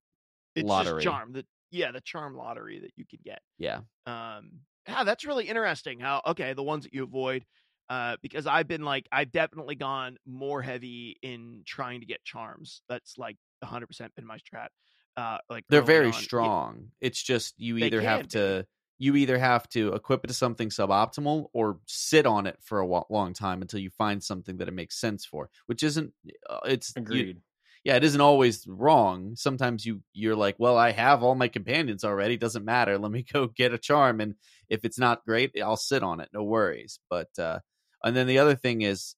[0.55, 1.33] It's lottery just charm.
[1.33, 3.43] The yeah, the charm lottery that you can get.
[3.59, 6.01] yeah Um, yeah, that's really interesting.
[6.01, 7.47] How okay, the ones that you avoid,
[7.89, 12.83] uh, because I've been like I've definitely gone more heavy in trying to get charms.
[12.89, 14.69] That's like 100 percent been my strat.
[15.17, 16.29] Uh, like they're very on.
[16.39, 18.67] Yeah, strong it's just you either have to
[18.99, 22.87] you either have to equip it to something suboptimal or sit on it for a
[23.11, 26.13] long time until you find something that it makes sense for which isn't
[26.49, 27.43] uh, it's you- Agreed.
[27.85, 29.37] Yeah, it isn't always wrong.
[29.37, 32.37] Sometimes you you're like, well, I have all my companions already.
[32.37, 32.99] Doesn't matter.
[32.99, 34.35] Let me go get a charm, and
[34.69, 36.31] if it's not great, I'll sit on it.
[36.33, 36.99] No worries.
[37.11, 37.61] But uh,
[38.03, 39.17] and then the other thing is,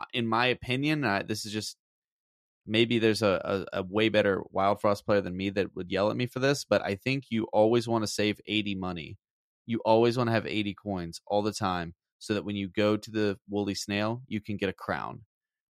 [0.00, 1.76] uh, in my opinion, uh, this is just
[2.66, 6.16] maybe there's a, a, a way better Wildfrost player than me that would yell at
[6.16, 9.16] me for this, but I think you always want to save 80 money.
[9.66, 12.96] You always want to have 80 coins all the time so that when you go
[12.96, 15.22] to the woolly snail, you can get a crown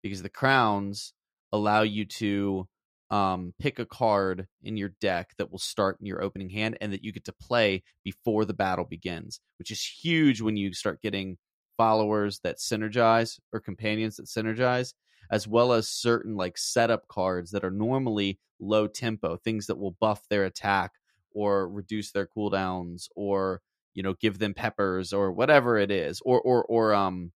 [0.03, 1.13] because the crowns
[1.51, 2.67] allow you to
[3.11, 6.93] um, pick a card in your deck that will start in your opening hand and
[6.93, 11.01] that you get to play before the battle begins, which is huge when you start
[11.01, 11.37] getting
[11.77, 14.93] followers that synergize or companions that synergize.
[15.31, 19.95] as well as certain like setup cards that are normally low tempo, things that will
[19.99, 20.91] buff their attack
[21.31, 23.61] or reduce their cooldowns or
[23.93, 27.31] you know give them peppers or whatever it is or or or um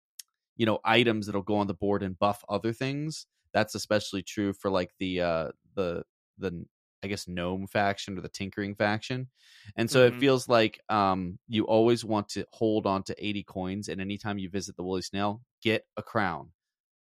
[0.57, 4.53] you know items that'll go on the board and buff other things that's especially true
[4.53, 6.03] for like the uh the
[6.37, 6.65] the
[7.03, 9.29] I guess gnome faction or the tinkering faction.
[9.75, 10.05] And so Mhm.
[10.05, 14.37] it feels like um you always want to hold on to 80 coins and anytime
[14.37, 16.51] you visit the woolly snail, get a crown.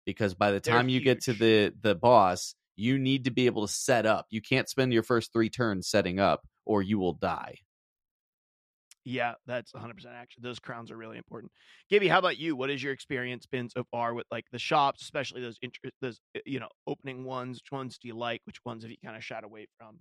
[0.06, 3.46] Because by the They're time you get to the the boss, you need to be
[3.46, 4.26] able to set up.
[4.30, 7.60] You can't spend your first 3 turns setting up or you will die.
[9.04, 10.42] Yeah, that's 100% action.
[10.42, 11.52] Those crowns are really important.
[11.90, 12.56] Gibby, how about you?
[12.56, 16.20] What is your experience been so far with like the shops, especially those inter- those
[16.36, 17.58] uh, you know opening ones?
[17.58, 18.40] Which ones do you like?
[18.44, 20.00] Which ones have you kind of shied away from?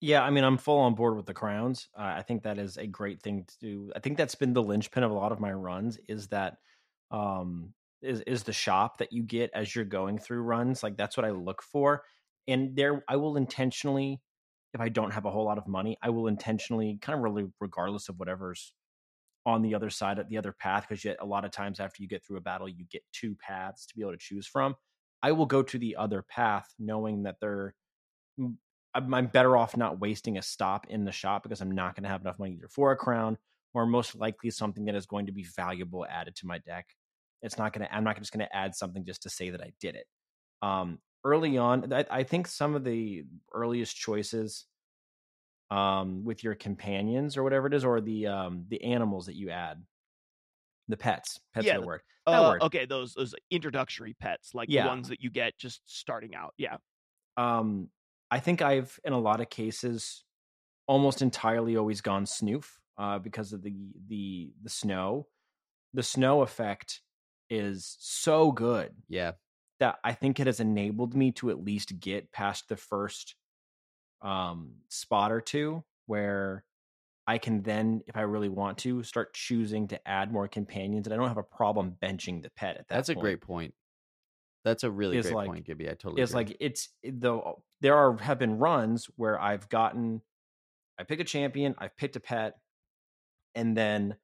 [0.00, 1.88] Yeah, I mean, I'm full on board with the crowns.
[1.96, 3.92] Uh, I think that is a great thing to do.
[3.96, 5.98] I think that's been the linchpin of a lot of my runs.
[6.08, 6.58] Is that
[7.10, 10.82] um is is the shop that you get as you're going through runs?
[10.82, 12.04] Like that's what I look for.
[12.46, 14.22] And there, I will intentionally,
[14.78, 17.46] if I don't have a whole lot of money, I will intentionally kind of really,
[17.60, 18.72] regardless of whatever's
[19.44, 22.00] on the other side of the other path, because yet a lot of times after
[22.00, 24.76] you get through a battle, you get two paths to be able to choose from.
[25.20, 27.74] I will go to the other path, knowing that they're
[28.94, 32.08] I'm, better off not wasting a stop in the shop because I'm not going to
[32.08, 33.36] have enough money either for a crown
[33.74, 36.86] or most likely something that is going to be valuable added to my deck.
[37.42, 37.92] It's not going to.
[37.92, 40.06] I'm not just going to add something just to say that I did it.
[40.62, 44.66] Um, early on, I, I think some of the earliest choices,
[45.70, 49.50] um, with your companions or whatever it is, or the um the animals that you
[49.50, 49.84] add,
[50.88, 51.40] the pets.
[51.52, 52.02] Pets Yeah, are the word.
[52.30, 52.62] That Uh, word.
[52.62, 54.74] okay, those those introductory pets, like Yeah.
[54.74, 56.54] the ones that you get just starting out.
[56.58, 56.76] Yeah,
[57.36, 57.90] um
[58.30, 60.24] i think i've in a lot of cases
[60.86, 63.74] almost entirely always gone snoof uh because of the
[64.08, 65.28] the the snow
[65.94, 67.02] the snow effect
[67.50, 69.32] is so good Yeah.
[69.80, 73.34] That i think it has enabled me to at least get past the first
[74.22, 76.64] um spot or two where
[77.26, 81.14] i can then if i really want to start choosing to add more companions and
[81.14, 82.96] i don't have a problem benching the pet at that point.
[82.96, 83.74] That's a great point.
[84.64, 85.88] That's a really Is great like- point, Gibby.
[85.88, 86.44] I totally is agree.
[86.46, 90.20] like it's though there are have been runs where I've gotten
[90.98, 92.54] I pick a champion, I've picked a pet,
[93.54, 94.16] and then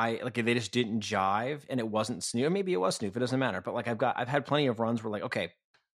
[0.00, 2.50] I like they just didn't jive and it wasn't Snoof.
[2.52, 3.60] Maybe it was Snoof, it doesn't matter.
[3.60, 5.52] But like I've got I've had plenty of runs where like, okay,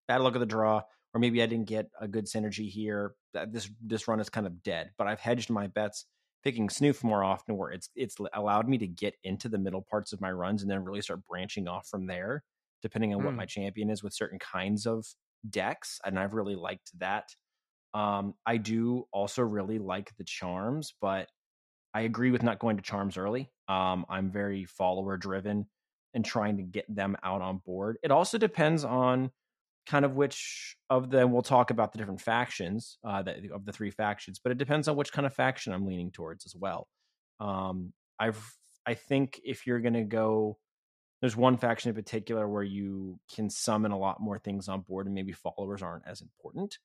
[0.08, 3.15] bad luck of the draw, or maybe I didn't get a good synergy here.
[3.48, 4.91] This this run is kind of dead.
[4.98, 6.06] But I've hedged my bets
[6.44, 10.13] picking Snoof more often where it's it's allowed me to get into the middle parts
[10.13, 12.44] of my runs and then really start branching off from there
[12.82, 13.38] depending on what Mm.
[13.38, 15.06] my champion is with certain kinds of
[15.50, 17.30] decks and i've really liked that
[17.94, 21.30] um i do also really like the charms but
[21.95, 25.65] i agree with not going to charms early um i'm very follower driven
[26.15, 27.97] and trying to get them out on board.
[28.01, 29.31] It also depends on
[29.86, 33.71] kind of which of them we'll talk about the different factions uh that, of the
[33.71, 36.88] three factions but it depends on which kind of faction i'm leaning towards as well.
[37.39, 38.41] Um i've
[38.88, 40.58] i think if you're going to go
[41.21, 45.05] there's one faction in particular where you can summon a lot more things on board
[45.05, 46.79] and maybe followers aren't as important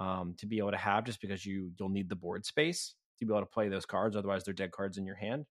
[0.00, 3.26] um, to be able to have just because you you'll need the board space to
[3.26, 5.46] be able to play those cards otherwise they're dead cards in your hand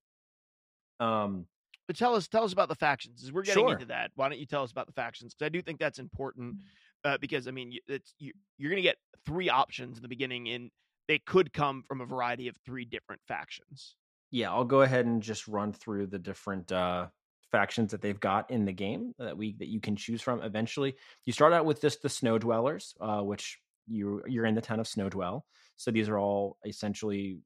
[1.00, 1.46] um
[1.88, 3.24] but tell us tell us about the factions.
[3.24, 3.74] As we're getting Sure.
[3.74, 5.34] into that, why don't you tell us about the factions?
[5.34, 6.58] Because I do think that's important.
[7.04, 10.50] Uh, because I mean, it's you, you're going to get three options in the beginning,
[10.50, 10.70] and
[11.08, 13.96] they could come from a variety of three different factions.
[14.30, 17.08] yeah i'll go ahead and just run through the different uh
[17.52, 20.94] factions that they've got in the game that we that you can choose from eventually
[21.26, 24.80] you start out with just the snow dwellers uh which you you're in the town
[24.80, 25.44] of snow dwell
[25.76, 27.40] so these are all essentially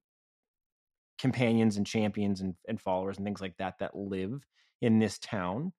[1.24, 4.46] companions and champions and, and followers and things like that that live
[4.82, 5.72] in this town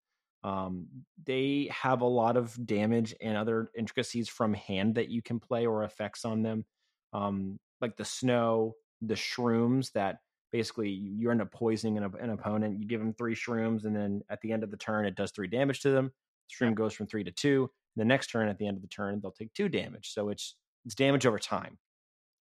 [0.43, 0.87] um,
[1.27, 5.67] they have a lot of damage and other intricacies from hand that you can play
[5.67, 6.65] or effects on them
[7.13, 12.81] um, like the snow the shrooms that basically you, end up poisoning an, an opponent
[12.81, 15.31] you give them three shrooms and then at the end of the turn it does
[15.31, 16.11] three damage to them.
[16.49, 18.89] The shroom goes from three to two the next turn at the end of the
[18.89, 20.15] turn they'll take two damage.
[20.15, 20.57] So it's
[20.87, 21.77] it's damage over time.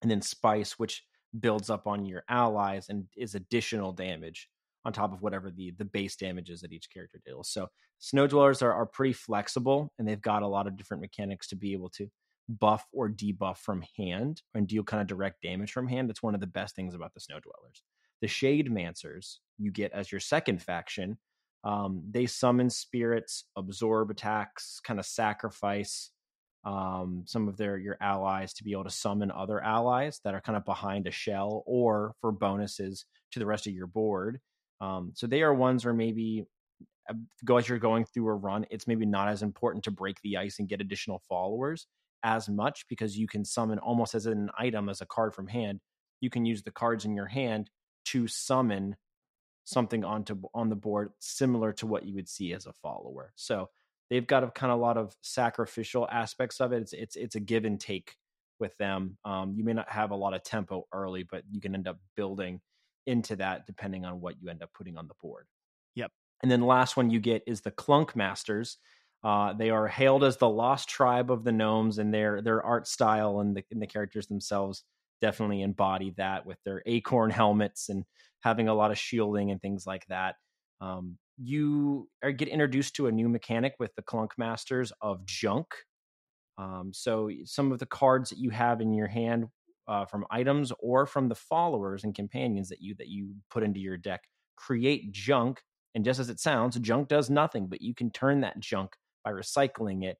[0.02, 1.04] And then spice which
[1.40, 4.50] builds up on your allies and is additional damage
[4.86, 7.50] on top of whatever the the base damage is that each character deals.
[7.50, 7.70] So
[8.00, 11.56] snow dwellers are, are pretty flexible and they've got a lot of different mechanics to
[11.56, 12.08] be able to
[12.50, 16.10] buff or debuff from hand and deal kind of direct damage from hand.
[16.10, 17.82] That's one of the best things about the snow dwellers.
[18.22, 21.18] The shade mancers you get as your second faction
[21.64, 26.12] um, they summon spirits absorb attacks kind of sacrifice
[26.66, 30.42] um, some of their your allies to be able to summon other allies that are
[30.42, 34.40] kind of behind a shell or for bonuses to the rest of your board
[34.82, 36.46] um, so they are ones where maybe
[37.10, 40.38] uh, as you're going through a run, it's maybe not as important to break the
[40.38, 41.88] ice and get additional followers
[42.24, 45.80] as much because you can summon almost as an item as a card from hand.
[46.22, 47.70] You can use the cards in your hand
[48.06, 48.96] to summon
[49.66, 53.32] something onto on the board similar to what you would see as a follower.
[53.36, 53.70] So
[54.10, 56.82] they've got a kind of a lot of sacrificial aspects of it.
[56.82, 58.16] It's it's it's a give and take
[58.60, 59.18] with them.
[59.26, 62.00] Um, you may not have a lot of tempo early, but you can end up
[62.16, 62.62] building
[63.06, 65.48] into that depending on what you end up putting on the board.
[65.96, 66.12] Yep.
[66.42, 68.78] And then the last one you get is the Clunk Masters.
[69.24, 72.88] Uh, they are hailed as the lost tribe of the gnomes, and their their art
[72.88, 74.84] style and the, and the characters themselves
[75.22, 78.04] definitely embody that with their acorn helmets and
[78.42, 80.36] having a lot of shielding and things like that.
[80.82, 85.68] Um, you are, get introduced to a new mechanic with the Clunk Masters of Junk.
[86.58, 89.46] Um, so some of the cards that you have in your hand
[89.88, 93.80] uh, from items or from the followers and companions that you that you put into
[93.80, 94.22] your deck
[94.56, 95.62] create junk.
[95.96, 99.32] And just as it sounds, junk does nothing, but you can turn that junk by
[99.32, 100.18] recycling it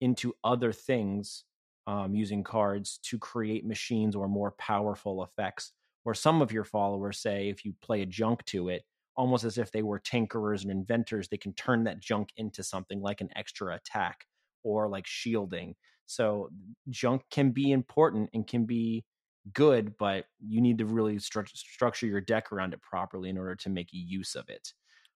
[0.00, 1.44] into other things
[1.86, 5.72] um, using cards to create machines or more powerful effects.
[6.04, 8.82] Or some of your followers say, if you play a junk to it,
[9.16, 13.00] almost as if they were tinkerers and inventors, they can turn that junk into something
[13.00, 14.26] like an extra attack
[14.62, 15.74] or like shielding.
[16.06, 16.50] So
[16.90, 19.04] junk can be important and can be
[19.52, 23.56] good, but you need to really stru- structure your deck around it properly in order
[23.56, 24.72] to make use of it.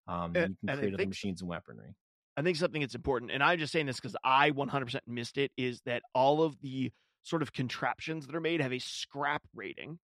[0.09, 1.95] Um, and, you can create other machines and weaponry.
[2.37, 5.51] I think something that's important, and I'm just saying this because I 100% missed it,
[5.57, 6.91] is that all of the
[7.23, 9.99] sort of contraptions that are made have a scrap rating,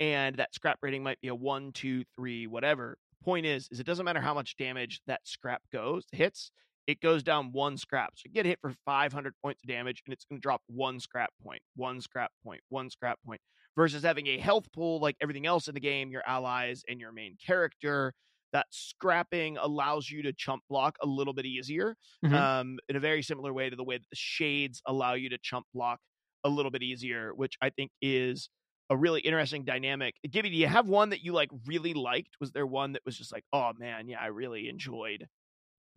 [0.00, 2.98] and that scrap rating might be a one, two, three, whatever.
[3.22, 6.52] Point is, is it doesn't matter how much damage that scrap goes hits,
[6.86, 8.12] it goes down one scrap.
[8.14, 11.00] So you get hit for 500 points of damage, and it's going to drop one
[11.00, 13.40] scrap point, one scrap point, one scrap point,
[13.76, 17.12] versus having a health pool like everything else in the game, your allies and your
[17.12, 18.14] main character
[18.52, 22.34] that scrapping allows you to chump block a little bit easier mm-hmm.
[22.34, 25.38] um, in a very similar way to the way that the shades allow you to
[25.42, 25.98] chump block
[26.44, 28.48] a little bit easier, which I think is
[28.90, 30.14] a really interesting dynamic.
[30.28, 32.36] Gibby, do you have one that you like really liked?
[32.40, 35.26] Was there one that was just like, oh man, yeah, I really enjoyed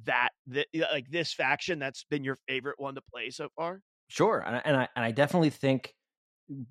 [0.06, 3.82] that, that like this faction that's been your favorite one to play so far?
[4.08, 5.94] Sure, and I, and I, and I definitely think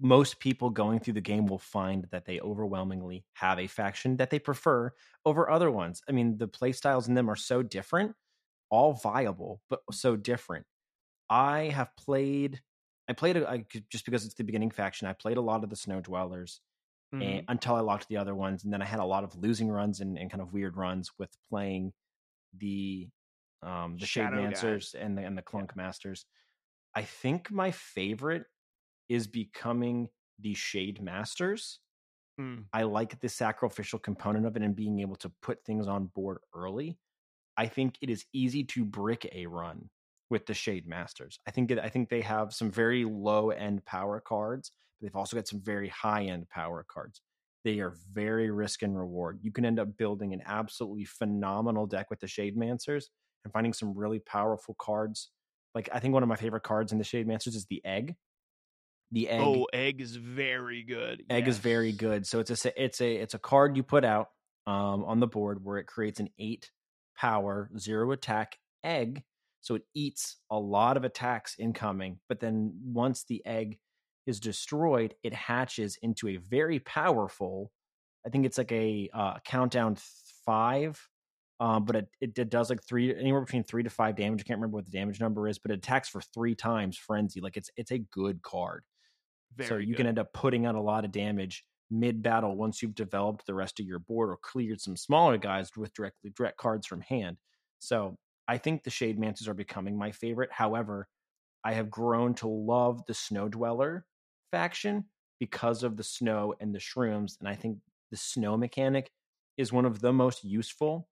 [0.00, 4.30] most people going through the game will find that they overwhelmingly have a faction that
[4.30, 4.90] they prefer
[5.24, 6.02] over other ones.
[6.08, 8.16] I mean, the playstyles in them are so different,
[8.70, 10.66] all viable, but so different.
[11.30, 12.60] I have played,
[13.08, 15.08] I played a, just because it's the beginning faction.
[15.08, 16.60] I played a lot of the Snow Dwellers
[17.14, 17.22] mm-hmm.
[17.22, 19.70] and, until I locked the other ones, and then I had a lot of losing
[19.70, 21.92] runs and, and kind of weird runs with playing
[22.56, 23.08] the
[23.62, 25.82] um the Shade Mancers and the and the Clunk yeah.
[25.82, 26.26] Masters.
[26.94, 28.44] I think my favorite
[29.08, 31.80] is becoming the Shade Masters.
[32.40, 32.64] Mm.
[32.72, 36.38] I like the sacrificial component of it and being able to put things on board
[36.54, 36.98] early.
[37.56, 39.90] I think it is easy to brick a run
[40.30, 41.38] with the Shade Masters.
[41.46, 45.36] I think I think they have some very low end power cards, but they've also
[45.36, 47.20] got some very high end power cards.
[47.64, 49.40] They are very risk and reward.
[49.42, 53.06] You can end up building an absolutely phenomenal deck with the Shade Mancers
[53.44, 55.30] and finding some really powerful cards.
[55.74, 58.14] Like I think one of my favorite cards in the Shade Mancers is the Egg,
[59.10, 59.40] the egg.
[59.42, 61.24] Oh, egg is very good.
[61.30, 61.56] Egg yes.
[61.56, 62.26] is very good.
[62.26, 64.28] So it's a it's a it's a card you put out
[64.66, 66.70] um, on the board where it creates an eight
[67.16, 69.22] power zero attack egg.
[69.60, 73.78] So it eats a lot of attacks incoming, but then once the egg
[74.26, 77.72] is destroyed, it hatches into a very powerful.
[78.26, 79.96] I think it's like a uh, countdown
[80.44, 81.00] five
[81.60, 84.40] um, but it, it, it, does like three anywhere between three to five damage.
[84.40, 87.40] I can't remember what the damage number is, but it attacks for three times frenzy.
[87.40, 88.84] Like it's it's a good card.
[89.56, 89.96] Very so you good.
[89.96, 93.54] can end up putting out a lot of damage mid battle once you've developed the
[93.54, 97.38] rest of your board or cleared some smaller guys with directly direct cards from hand.
[97.80, 100.50] So I think the Shade Mancers are becoming my favorite.
[100.50, 101.06] However,
[101.64, 104.06] I have grown to love the Snow Dweller
[104.50, 105.04] faction
[105.38, 107.38] because of the snow and the shrooms.
[107.38, 107.78] And I think
[108.10, 109.10] the snow mechanic
[109.56, 111.08] is one of the most useful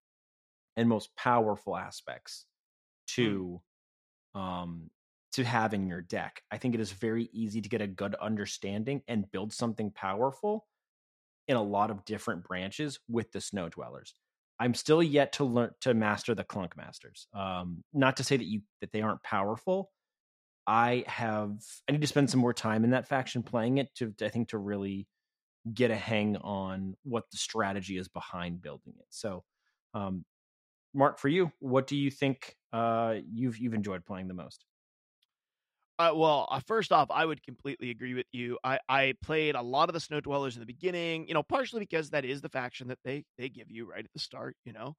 [0.77, 2.47] and most powerful aspects
[3.15, 3.23] hmm.
[3.23, 3.63] to
[4.35, 4.91] um
[5.33, 6.41] to have in your deck.
[6.51, 10.67] I think it is very easy to get a good understanding and build something powerful
[11.47, 14.15] in a lot of different branches with the snow dwellers.
[14.59, 17.27] I'm still yet to learn to master the clunk masters.
[17.35, 19.91] Um, not to say that you that they aren't powerful.
[20.67, 21.53] I have
[21.89, 24.49] I need to spend some more time in that faction playing it to I think
[24.49, 25.07] to really
[25.73, 29.07] get a hang on what the strategy is behind building it.
[29.11, 29.45] So
[29.95, 30.25] um,
[30.95, 34.65] Mark, for you, what do you think uh, you've you've enjoyed playing the most?
[35.99, 38.59] Uh, well, uh, first off, I would completely agree with you.
[38.63, 41.81] I, I played a lot of the Snow Dwellers in the beginning, you know, partially
[41.81, 44.75] because that is the faction that they they give you right at the start, you
[44.75, 44.95] know.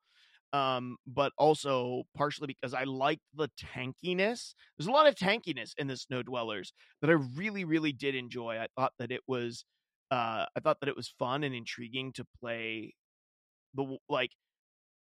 [0.53, 4.55] um, but also partially because I liked the tankiness.
[4.77, 8.57] There's a lot of tankiness in the Snow Dwellers that I really, really did enjoy.
[8.59, 9.65] I thought that it was,
[10.11, 12.95] uh, I thought that it was fun and intriguing to play.
[13.73, 14.31] The like,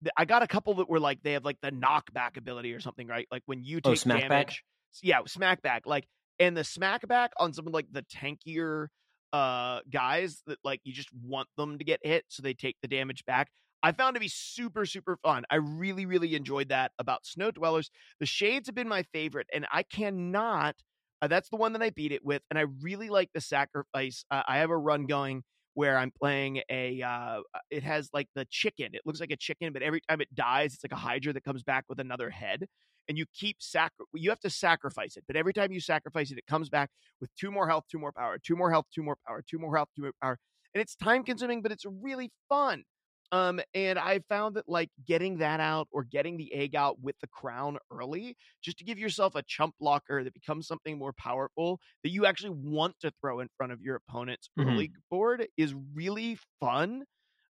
[0.02, 2.80] the, I got a couple that were like they have like the knockback ability or
[2.80, 3.28] something, right?
[3.30, 4.26] Like when you Oh, take back?
[4.26, 4.64] damage,
[5.02, 5.82] yeah, smack back.
[5.86, 6.06] Like
[6.38, 8.88] and the smack back on some of like the tankier
[9.32, 12.88] uh guys that like you just want them to get hit so they take the
[12.88, 13.48] damage back.
[13.82, 15.44] I found to be super super fun.
[15.50, 17.90] I really really enjoyed that about Snow Dwellers.
[18.20, 20.76] The shades have been my favorite, and I cannot.
[21.22, 24.24] Uh, that's the one that I beat it with, and I really like the sacrifice.
[24.30, 25.42] Uh, I have a run going
[25.74, 27.02] where I'm playing a.
[27.02, 27.40] Uh,
[27.70, 28.88] it has like the chicken.
[28.92, 31.44] It looks like a chicken, but every time it dies, it's like a Hydra that
[31.44, 32.66] comes back with another head.
[33.08, 36.38] And you keep sacri- You have to sacrifice it, but every time you sacrifice it,
[36.38, 36.90] it comes back
[37.20, 39.76] with two more health, two more power, two more health, two more power, two more
[39.76, 40.38] health, two more power.
[40.74, 42.84] And it's time consuming, but it's really fun.
[43.32, 47.16] Um, and I found that like getting that out or getting the egg out with
[47.20, 51.80] the crown early, just to give yourself a chump blocker that becomes something more powerful
[52.04, 54.68] that you actually want to throw in front of your opponent's Mhm.
[54.68, 57.04] early board is really fun.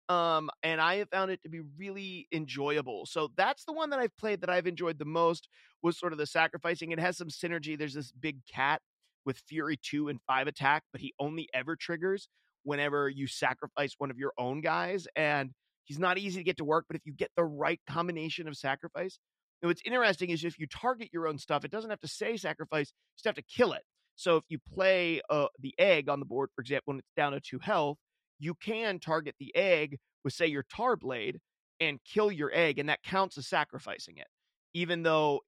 [0.10, 3.06] Um, and I have found it to be really enjoyable.
[3.06, 5.47] So that's the one that I've played that I've enjoyed the most
[5.82, 6.91] was sort of the sacrificing.
[6.91, 7.78] It has some synergy.
[7.78, 8.82] There's this big cat
[9.26, 12.28] with Fury 2 and 5 attack, but he only ever triggers
[12.64, 15.08] whenever you sacrifice one of your own guys.
[15.16, 15.51] And
[15.86, 18.58] he's not easy to get to work, but if you get the right combination of
[18.58, 19.20] sacrifice,
[19.62, 22.36] and what's interesting is if you target your own stuff, it doesn't have to say
[22.36, 23.84] sacrifice, you just have to kill it.
[24.16, 27.32] So if you play uh, the egg on the board, for example, when it's down
[27.32, 27.97] to two health,
[28.44, 31.39] you can target the egg with, say, your tar blade
[31.80, 34.28] and kill your egg, and that counts as sacrificing it,
[34.74, 35.41] even though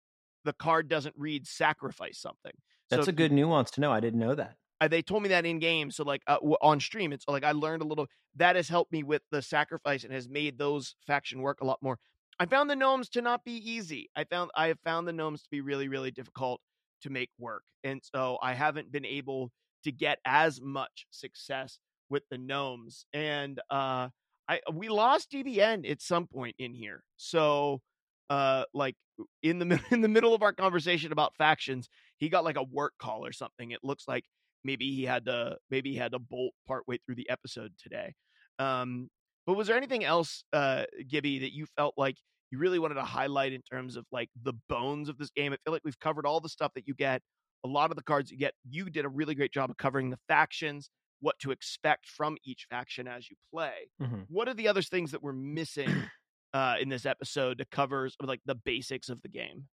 [0.43, 2.52] the card doesn't read sacrifice something.
[2.89, 3.91] That's if a you- good nuance to know.
[3.91, 4.56] I didn't know that.
[4.82, 5.89] uh, they told me that in game.
[5.91, 8.08] So like uh, w- on stream, it's like I learned a little.
[8.36, 11.80] That has helped me with the sacrifice and has made those faction work a lot
[11.82, 11.98] more.
[12.39, 14.10] I found the gnomes to not be easy.
[14.16, 16.60] I found I have found the gnomes to be really really difficult
[17.04, 19.52] to make work, and so I haven't been able
[19.84, 21.80] to get as much success
[22.10, 23.06] with the gnomes.
[23.14, 24.10] And uh,
[24.47, 27.82] I we lost DBN at some point in here, so
[28.30, 28.95] uh, like
[29.43, 32.93] in the in the middle of our conversation about factions, he got like a work
[32.99, 33.72] call or something.
[33.72, 34.26] It looks like
[34.64, 38.14] maybe he had to maybe he had to bolt partway through the episode today.
[38.60, 39.10] Um,
[39.45, 42.18] but was there anything else, uh, Gibby, that you felt like
[42.51, 45.53] you really wanted to highlight in terms of like the bones of this game?
[45.53, 47.22] I feel like we've covered all the stuff that you get,
[47.64, 48.53] a lot of the cards you get.
[48.68, 50.89] You did a really great job of covering the factions,
[51.20, 53.89] what to expect from each faction as you play.
[53.99, 54.26] Mhm.
[54.28, 56.09] What are the other things that we're missing
[56.53, 59.70] uh, in this episode to cover like the basics of the game?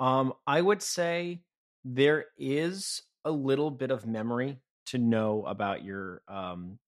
[0.00, 1.42] Um, I would say
[1.84, 6.78] there is a little bit of memory to know about your um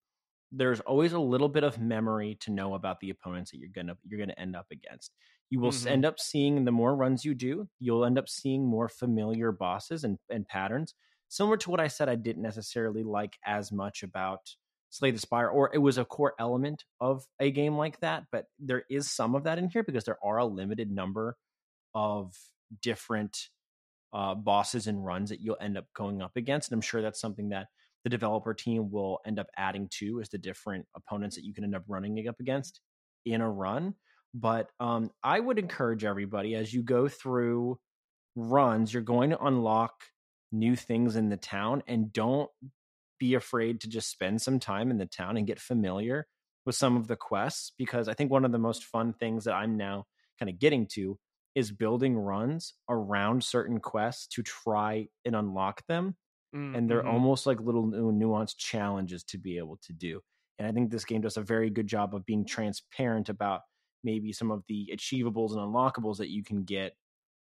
[0.53, 3.99] there's always a little bit of memory to know about the opponents that you're gonna
[4.05, 5.13] you're gonna end up against.
[5.51, 5.87] You will s Mhm.
[5.87, 10.05] end up seeing the more runs you do, you'll end up seeing more familiar bosses
[10.05, 10.95] and, and patterns.
[11.35, 14.39] Similar to what I said, I didn't necessarily like as much about
[14.91, 18.45] Slay the Spire, or it was a core element of a game like that, but
[18.61, 21.37] there is some of that in here because there are a limited number
[21.93, 22.37] of
[22.81, 23.37] different
[24.13, 26.71] uh, bosses and runs that you'll end up going up against.
[26.71, 27.67] And I'm sure that's something that
[28.05, 31.65] the developer team will end up adding to is the different opponents that you can
[31.65, 32.81] end up running up against
[33.27, 33.97] in a run.
[34.35, 37.81] But um, I would encourage everybody as you go through
[38.37, 39.95] runs, you're going to unlock
[40.55, 42.51] new things in the town and don't
[43.19, 46.27] be afraid to just spend some time in the town and get familiar
[46.67, 49.55] with some of the quests because I think one of the most fun things that
[49.55, 50.07] I'm now
[50.39, 51.19] kind of getting to
[51.55, 56.17] is building runs around certain quests to try and unlock them
[56.73, 57.07] and they're Mhm.
[57.07, 60.21] almost like little nu- nuanced challenges to be able to do.
[60.59, 63.63] And I think this game does a very good job of being transparent about
[64.03, 66.97] maybe some of the achievables and unlockables that you can get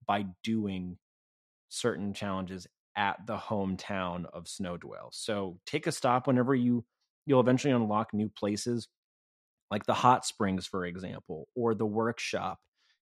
[0.07, 0.99] by doing
[1.69, 5.09] certain challenges at the hometown of Snowdwell.
[5.13, 6.85] So take a stop whenever you
[7.27, 8.89] you'll eventually unlock new places
[9.71, 12.59] like the hot springs for example or the workshop.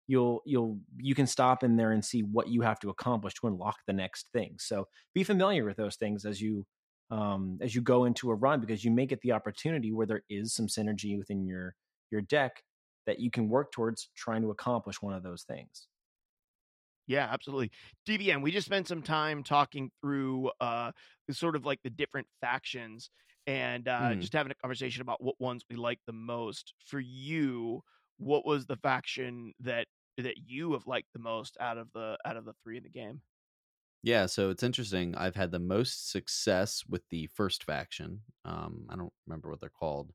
[0.08, 3.48] You'll you'll you can stop in there and see what you have to accomplish to
[3.48, 4.56] unlock the next thing.
[4.60, 6.66] So be familiar with those things as you
[7.12, 10.24] um as you go into a run because you may get the opportunity where there
[10.30, 11.76] is some synergy within your
[12.12, 12.64] your deck
[13.08, 15.88] that you can work towards trying to accomplish one of those things
[17.10, 17.72] Yeah, absolutely.
[18.06, 20.92] DBN, we just spent some time talking through uh
[21.32, 23.10] sort of like the different factions
[23.48, 24.20] and uh Mhm.
[24.20, 26.74] just having a conversation about what ones we like the most.
[26.80, 27.84] For you,
[28.18, 29.88] what was the faction that
[30.18, 32.90] that you have liked the most out of the out of the three in the
[32.90, 33.22] game?
[34.02, 35.16] Yeah, so it's interesting.
[35.16, 38.24] I've had the most success with the first faction.
[38.46, 40.14] Um, I don't remember what they're called.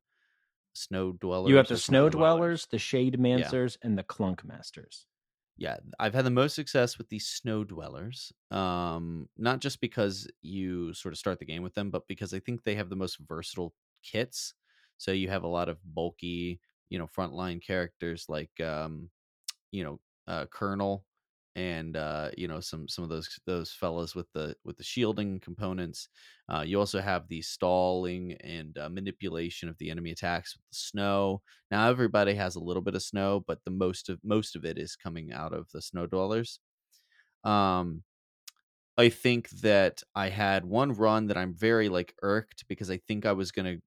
[0.75, 1.45] snow dwellers.
[1.45, 2.09] You have the snow something.
[2.09, 5.07] dwellers, the shade mancers, and the clunk masters.
[5.57, 10.93] Yeah i've had the most success with these snow dwellers um not just because you
[10.93, 13.17] sort of start the game with them but because i think they have the most
[13.19, 14.53] versatile kits.
[14.97, 19.09] So you have a lot of bulky you know frontline characters like um
[19.71, 21.05] you know uh colonel
[21.55, 25.39] and uh you know some some of those those fellas with the with the shielding
[25.39, 26.09] components
[26.51, 30.75] uh you also have the stalling and uh, manipulation of the enemy attacks with the
[30.75, 31.41] snow
[31.71, 34.77] now everybody has a little bit of snow, but the most of most of it
[34.77, 36.59] is coming out of the snow dwellers.
[37.43, 38.03] Um
[38.97, 43.25] I think that I had one run that I'm very like irked because I think
[43.25, 43.77] I was gonna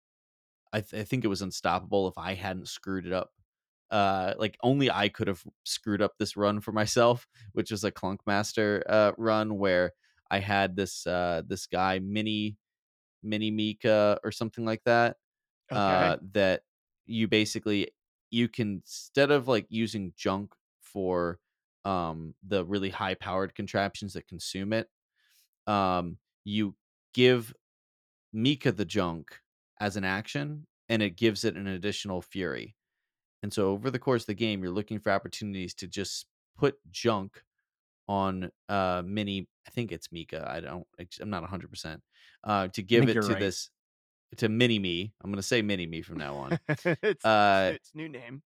[0.73, 3.33] I, th- I think it was unstoppable if I hadn't screwed it up.
[3.91, 7.91] Uh like only I could have screwed up this run for myself, which was a
[7.93, 9.93] clunk master uh run where
[10.31, 12.59] I had this uh this guy mini
[13.23, 15.17] mini Mika or something like that
[15.71, 16.13] Okay.
[16.13, 16.63] uh, that
[17.07, 17.91] you basically
[18.31, 21.41] you can instead of like using junk for
[21.85, 24.89] um the really high powered contraptions that consume it
[25.67, 26.77] um you
[27.15, 27.55] give
[28.33, 29.41] mika the junk
[29.81, 32.77] as an action and it gives it an additional fury
[33.43, 36.27] and so over the course of the game you're looking for opportunities to just
[36.57, 37.43] put junk
[38.09, 40.87] on uh mini i think it's mika i don't
[41.21, 41.99] i'm not 100%
[42.45, 43.39] uh to give it to right.
[43.39, 43.71] this
[44.37, 46.59] to mini me i'm going to say mini me from now on
[47.03, 48.43] it's, uh, it's new name.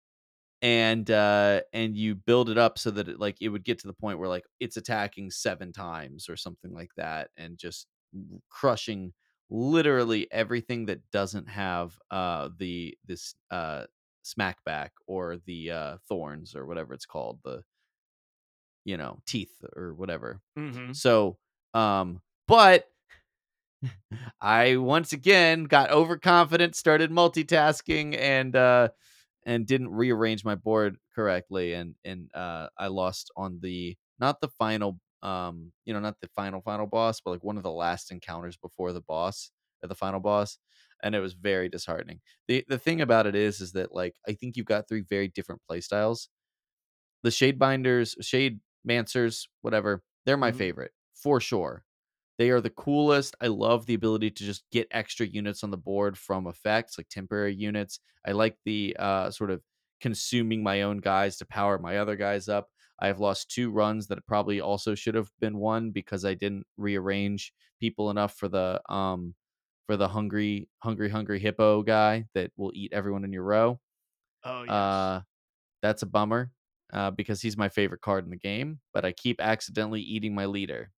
[0.60, 3.86] and uh and you build it up so that it like it would get to
[3.86, 7.86] the point where like it's attacking seven times or something like that and just
[8.48, 9.12] crushing
[9.50, 13.84] literally everything that doesn't have uh the this uh
[14.24, 17.62] smackback or the uh thorns or whatever it's called the
[18.84, 20.92] you know teeth or whatever Mm-hmm.
[20.92, 21.38] so
[21.74, 22.88] um but
[24.40, 28.88] I once again got overconfident, started multitasking, and uh,
[29.44, 34.48] and didn't rearrange my board correctly, and and uh, I lost on the not the
[34.48, 38.12] final, um, you know, not the final final boss, but like one of the last
[38.12, 39.50] encounters before the boss
[39.82, 40.58] or the final boss,
[41.02, 42.20] and it was very disheartening.
[42.48, 45.28] the The thing about it is, is that like I think you've got three very
[45.28, 46.28] different play styles.
[47.22, 50.52] The shade binders, shade mancers, whatever, they're my Mhm.
[50.52, 51.84] favorite for sure.
[52.38, 53.36] They are the coolest.
[53.40, 57.08] I love the ability to just get extra units on the board from effects, like
[57.08, 58.00] temporary units.
[58.26, 59.62] I like the uh, sort of
[60.00, 62.68] consuming my own guys to power my other guys up.
[62.98, 67.52] I've lost two runs that probably also should have been won because I didn't rearrange
[67.80, 69.34] people enough for the um
[69.86, 73.80] for the hungry hungry hungry hippo guy that will eat everyone in your row.
[74.44, 75.10] Oh yes.
[75.10, 75.22] Uh,
[75.82, 76.52] that's a bummer
[76.92, 80.46] uh, because he's my favorite card in the game, but I keep accidentally eating my
[80.46, 80.92] leader.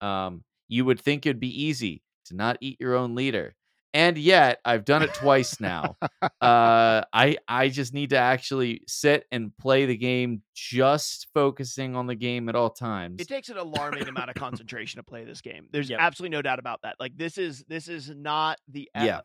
[0.00, 3.56] Um, you would think it'd be easy to not eat your own leader,
[3.94, 5.96] and yet I've done it twice now.
[6.22, 12.06] uh, I I just need to actually sit and play the game, just focusing on
[12.06, 13.20] the game at all times.
[13.20, 15.66] it takes an alarming amount of concentration to play this game.
[15.72, 15.98] There's Yep.
[16.00, 16.96] absolutely no doubt about that.
[17.00, 19.20] Like this is this is not the Yeah.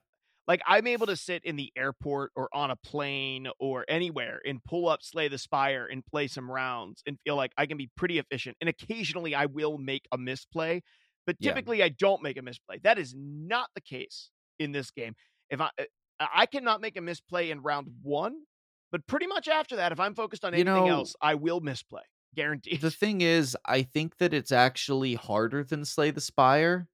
[0.47, 4.63] Like I'm able to sit in the airport or on a plane or anywhere and
[4.63, 7.89] pull up Slay the Spire and play some rounds and feel like I can be
[7.97, 8.55] pretty efficient.
[8.61, 10.83] And occasionally I will make a misplay,
[11.25, 11.49] but Yeah.
[11.51, 12.77] typically I don't make a misplay.
[12.83, 15.15] That is not the case in this game.
[15.49, 15.83] If I uh,
[16.19, 18.35] I cannot make a misplay in round 1,
[18.91, 21.59] but pretty much after that if I'm focused on You anything know- else, I will
[21.59, 22.01] misplay.
[22.35, 22.81] Guaranteed.
[22.81, 26.87] the thing is, I think that it's actually harder than Slay the Spire.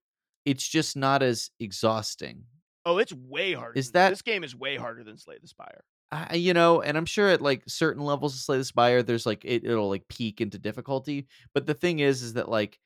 [0.46, 2.44] It's just not as exhausting.
[2.86, 3.78] Oh, it's way harder.
[3.78, 5.84] Is that- this game is way harder than Slay the Spire?
[6.12, 9.26] I, you know, and I'm sure at like certain levels of Slay the Spire, there's
[9.26, 11.26] like it, it'll like peak into difficulty.
[11.54, 12.78] But the thing is, is that like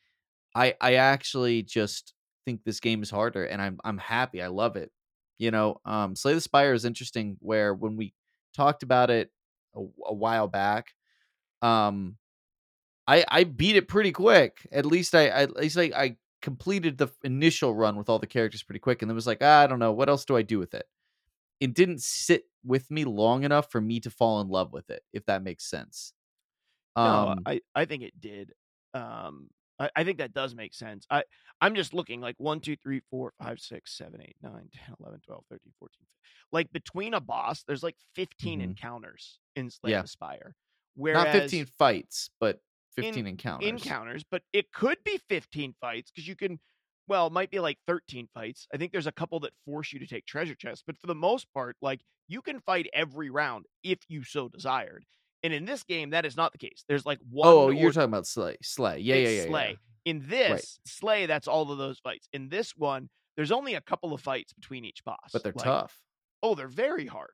[0.53, 2.13] I I actually just
[2.45, 4.41] think this game is harder, and I'm I'm happy.
[4.41, 4.91] I love it.
[5.39, 7.37] You know, um, Slay the Spire is interesting.
[7.41, 8.13] Where when we
[8.53, 9.31] talked about it
[9.75, 10.93] a, a while back,
[11.61, 12.17] um,
[13.07, 14.67] I I beat it pretty quick.
[14.71, 18.27] At least I, I at least I, I completed the initial run with all the
[18.27, 20.41] characters pretty quick, and then was like, ah, I don't know, what else do I
[20.41, 20.87] do with it?
[21.59, 25.03] It didn't sit with me long enough for me to fall in love with it,
[25.13, 26.13] if that makes sense.
[27.01, 28.53] no, Um, I I think it did.
[28.93, 31.05] Um, I, I think that does make sense.
[31.09, 31.23] I
[31.61, 35.21] I'm just looking like 1, 2, 3, 4, 5, 6, 7, 8, 9, 10, 11,
[35.25, 36.07] 12, 13, 14, 15.
[36.51, 38.63] Like between a boss, there's like 15 Mhm.
[38.63, 40.01] encounters in Slay Yeah.
[40.03, 40.55] the Spire.
[40.95, 42.61] Whereas not 15 fights, but
[42.95, 43.67] 15 in- encounters.
[43.69, 46.59] encounters, but it could be 15 fights because you can,
[47.07, 48.67] well, it might be like 13 fights.
[48.73, 51.15] I think there's a couple that force you to take treasure chests, but for the
[51.15, 55.05] most part, like you can fight every round if you so desired.
[55.43, 56.83] And in this game, that is not the case.
[56.87, 57.47] There's like one.
[57.47, 58.57] Oh, you're or talking about Slay.
[58.63, 58.99] Slay.
[58.99, 59.45] Yeah, yeah, yeah.
[59.45, 59.69] Slay.
[59.69, 60.11] yeah.
[60.11, 62.27] In this Slay, that's all of those fights.
[62.33, 65.65] In this one, there's only a couple of fights between each boss, But they're Like,
[65.65, 65.99] tough.
[66.41, 67.31] Oh, they're very hard.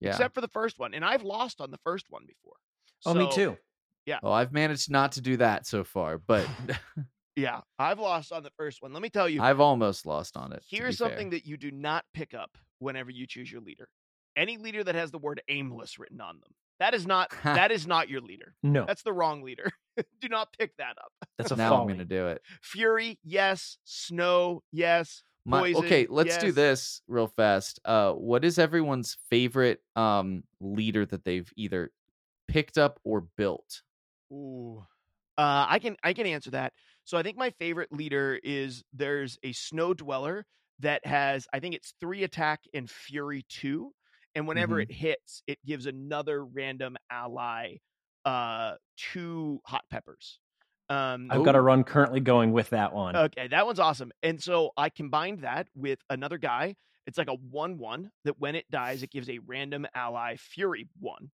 [0.00, 0.10] Yeah.
[0.10, 2.54] except for the first one, and I've lost on the first one before.
[3.04, 3.56] Oh, me too.
[4.06, 4.20] Yeah.
[4.22, 6.46] well, I've managed not to do that so far, but
[7.38, 8.92] Yeah, I've lost on the first one.
[8.92, 10.64] Let me tell you, I've almost lost on it.
[10.68, 11.08] here's be fair.
[11.10, 13.88] something that you do not pick up whenever you choose your leader.
[14.36, 16.50] Any leader that has the word aimless written on them.
[16.78, 18.54] That is not that is not your leader.
[18.62, 19.70] No, That's the wrong leader.
[20.20, 21.12] do not pick that up.
[21.36, 21.80] that's a now folly.
[21.80, 22.42] I'm going to do it.
[22.62, 23.78] Fury, yes.
[23.84, 25.22] Snow, yes.
[25.44, 27.80] My, Poison, okay, let's do this real fast.
[27.84, 31.90] Uh, what is everyone's favorite um leader that they've either
[32.48, 33.82] picked up or built?
[34.32, 34.84] Ooh.
[35.38, 36.72] Uh, I can I can answer that.
[37.04, 40.44] So I think my favorite leader is there's a snow dweller
[40.80, 43.92] that has I think it's three attack and fury two,
[44.34, 44.80] and whenever Mhm.
[44.80, 47.76] it hits, it gives another random ally
[48.24, 50.40] uh two hot peppers.
[50.88, 53.22] Um, I've got a run currently going with that one.
[53.32, 54.12] Okay, that one's awesome.
[54.22, 56.76] And so I combined that with another guy.
[57.06, 60.86] It's like a 1 1 that when it dies, it gives a random ally Fury
[61.00, 61.30] 1.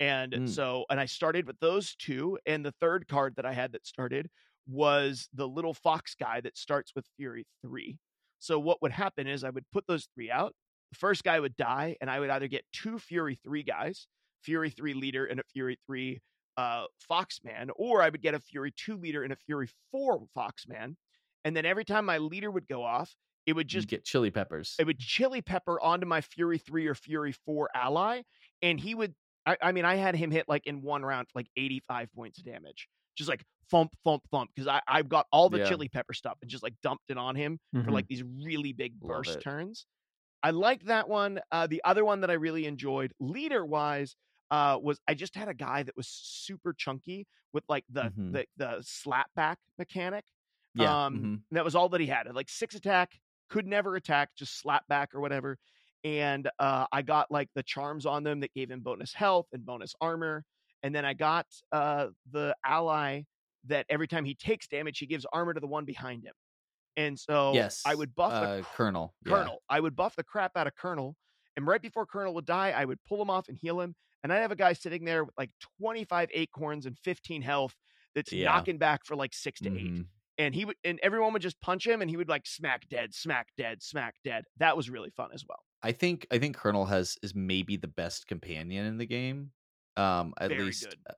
[0.00, 0.44] And Mm.
[0.44, 2.38] so, and I started with those two.
[2.44, 4.28] And the third card that I had that started
[4.66, 7.96] was the little fox guy that starts with Fury 3.
[8.38, 10.54] So what would happen is I would put those three out.
[10.94, 14.06] The first guy would die, and I would either get two Fury 3 guys,
[14.44, 16.20] Fury 3 leader and a Fury 3
[16.56, 20.94] uh, Foxman, or I would get a Fury 2 leader and a Fury 4 Foxman.
[21.44, 24.30] And then every time my leader would go off, it would Just just get chili
[24.30, 24.76] peppers.
[24.78, 28.22] it would chili pepper onto my Fury 3 or Fury 4 ally.
[28.62, 29.14] And he would,
[29.44, 32.44] I, I mean, I had him hit like in one round, like 85 points of
[32.44, 32.88] damage.
[33.18, 34.50] Just like thump, thump, thump.
[34.54, 35.68] Because I I've got all the Yeah.
[35.70, 37.90] chili pepper stuff and just like dumped it on him for Mhm.
[37.90, 39.86] like these really big burst turns.
[40.44, 41.40] I liked that one.
[41.50, 44.14] Uh, the other one that I really enjoyed, leader wise,
[44.52, 48.32] uh, was I just had a guy that was super chunky with like the Mhm.
[48.32, 50.24] the the slap back mechanic.
[50.74, 51.06] yeah.
[51.06, 51.24] Um, mhm.
[51.24, 52.32] and that was all that he had.
[52.34, 53.18] Like six attack,
[53.48, 55.58] could never attack, just slap back or whatever.
[56.04, 59.64] And uh, I got like the charms on them that gave him bonus health and
[59.64, 60.44] bonus armor.
[60.82, 63.22] And then I got uh, the ally
[63.66, 66.34] that every time he takes damage, he gives armor to the one behind him.
[66.96, 67.82] And so yes.
[67.84, 69.14] I would buff the uh, Colonel.
[69.26, 69.46] yeah.
[69.68, 71.16] I would buff the crap out of Colonel.
[71.56, 73.94] And right before Colonel would die, I would pull him off and heal him.
[74.22, 77.74] And I'd have a guy sitting there with like 25 acorns and 15 health
[78.14, 78.46] that's Yeah.
[78.46, 80.06] knocking back for like six to eight Mhm.
[80.38, 83.12] and he would and everyone would just punch him and he would like smack dead
[83.12, 86.84] smack dead smack dead that was really fun as well I think I think Colonel
[86.86, 89.50] has is maybe the best companion in the game.
[89.96, 91.14] Um, at Very least uh,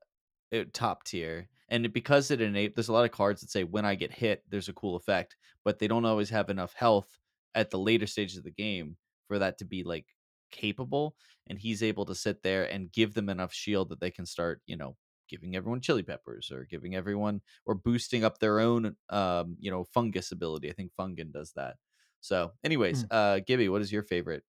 [0.51, 1.49] it, top tier.
[1.69, 4.43] And because it innate, there's a lot of cards that say when I get hit,
[4.49, 7.19] there's a cool effect, but they don't always have enough health
[7.55, 8.97] at the later stages of the game
[9.29, 10.07] for that to be like
[10.53, 11.17] capable.
[11.49, 14.63] And he's able to sit there and give them enough shield that they can start,
[14.67, 14.97] you know,
[15.29, 19.85] giving everyone chili peppers or giving everyone or boosting up their own, um, you know,
[19.85, 20.71] fungus ability.
[20.71, 21.77] I think Fungan does that.
[22.21, 24.45] So, anyways, uh, Gibby, what is your favorite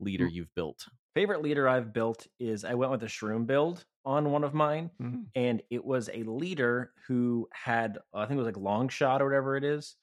[0.00, 0.32] leader Mm.
[0.32, 0.86] you've built?
[1.16, 4.90] Favorite leader I've built is I went with a shroom build on one of mine,
[5.34, 9.26] and it was a leader who had I think it was like long shot or
[9.26, 9.96] whatever it is,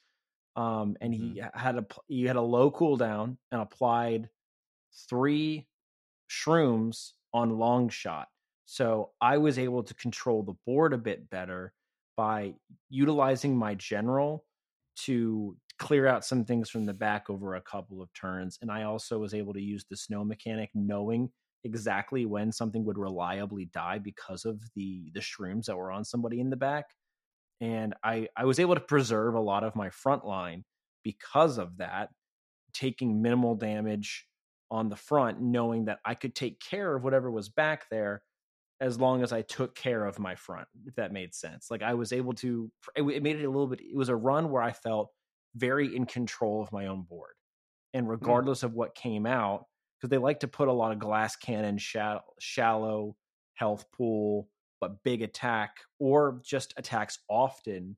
[0.55, 4.29] um, and he had a you had a low cooldown and applied
[5.09, 5.67] three
[6.29, 8.29] shrooms on long shot.
[8.65, 11.73] So I was able to control the board a bit better
[12.17, 12.55] by
[12.89, 14.45] utilizing my general
[15.05, 18.57] to clear out some things from the back over a couple of turns.
[18.61, 21.29] And I also was able to use the snow mechanic knowing
[21.65, 26.39] exactly when something would reliably die because of the the shrooms that were on somebody
[26.39, 26.85] in the back.
[27.59, 30.63] And I I was able to preserve a lot of my front line
[31.03, 32.11] because of that,
[32.71, 34.25] taking minimal damage
[34.71, 38.23] on the front, knowing that I could take care of whatever was back there
[38.79, 41.67] as long as I took care of my front, if that made sense.
[41.69, 44.49] Like I was able to, it, made it a little bit, it was a run
[44.49, 45.11] where I felt
[45.55, 47.33] very in control of my own board.
[47.93, 49.65] And regardless of what came out,
[49.99, 53.15] because they like to put a lot of glass cannon, shallow, shallow
[53.53, 54.49] health pool,
[54.81, 57.95] but big attack, or just attacks often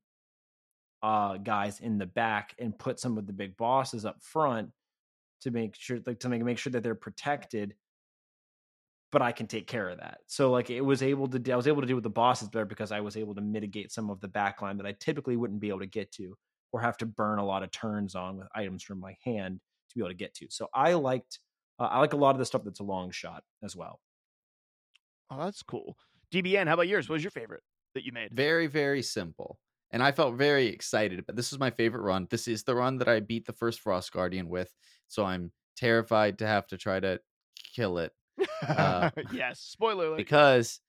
[1.02, 4.70] uh guys in the back and put some of the big bosses up front
[5.42, 7.74] to make sure like to make make sure that they're protected
[9.12, 10.18] but I can take care of that.
[10.26, 12.64] So like it was able to I was able to do with the bosses better
[12.64, 15.68] because I was able to mitigate some of the backline that I typically wouldn't be
[15.68, 16.36] able to get to
[16.72, 19.60] or have to burn a lot of turns on with items from my hand
[19.90, 20.46] to be able to get to.
[20.50, 21.40] So I liked
[21.78, 24.00] uh, I like a lot of the stuff that's a long shot as well.
[25.30, 25.96] oh that's cool
[26.32, 27.62] dbn how about yours what was your favorite
[27.94, 29.58] that you made Very, very simple.
[29.90, 31.24] And I felt very excited.
[31.24, 32.26] But this is my favorite run.
[32.28, 34.70] This is the run that I beat the first Frost Guardian with.
[35.08, 37.20] So I'm terrified to have to try to
[37.74, 38.12] kill it.
[38.66, 40.80] Uh, yes spoiler alert because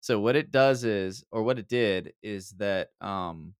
[0.00, 3.54] so what it does is or what it did is that um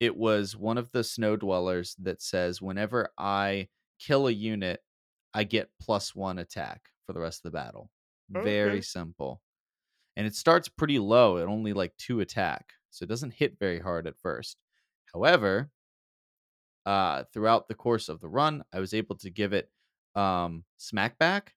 [0.00, 3.68] it was one of the snow dwellers that says whenever i
[3.98, 4.80] kill a unit
[5.34, 7.90] i get plus one attack for the rest of the battle.
[8.36, 8.44] Okay.
[8.44, 9.40] Very simple.
[10.16, 12.74] And it starts pretty low at only like two attack.
[12.90, 14.58] So it doesn't hit very hard at first.
[15.12, 15.70] However,
[16.84, 19.70] uh, throughout the course of the run, I was able to give it
[20.14, 21.54] um, smack back,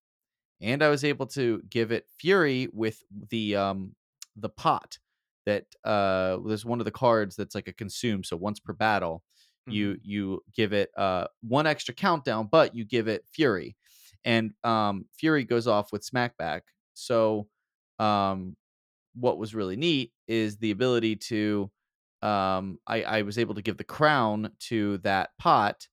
[0.61, 3.95] and I was able to give it fury with the um,
[4.37, 4.99] the pot
[5.45, 8.23] that uh, there's one of the cards that's like a consume.
[8.23, 9.23] So once per battle,
[9.67, 13.75] you you give it uh, one extra countdown, but you give it fury,
[14.23, 16.63] and um, fury goes off with smack back.
[16.93, 17.47] So
[17.99, 18.55] um,
[19.15, 21.71] what was really neat is the ability to
[22.21, 25.87] um I, I was able to give the crown to that pot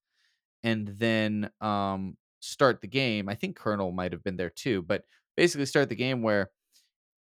[0.63, 3.29] and then um start the game.
[3.29, 5.05] I think Colonel might have been there too, but
[5.37, 6.51] basically start the game where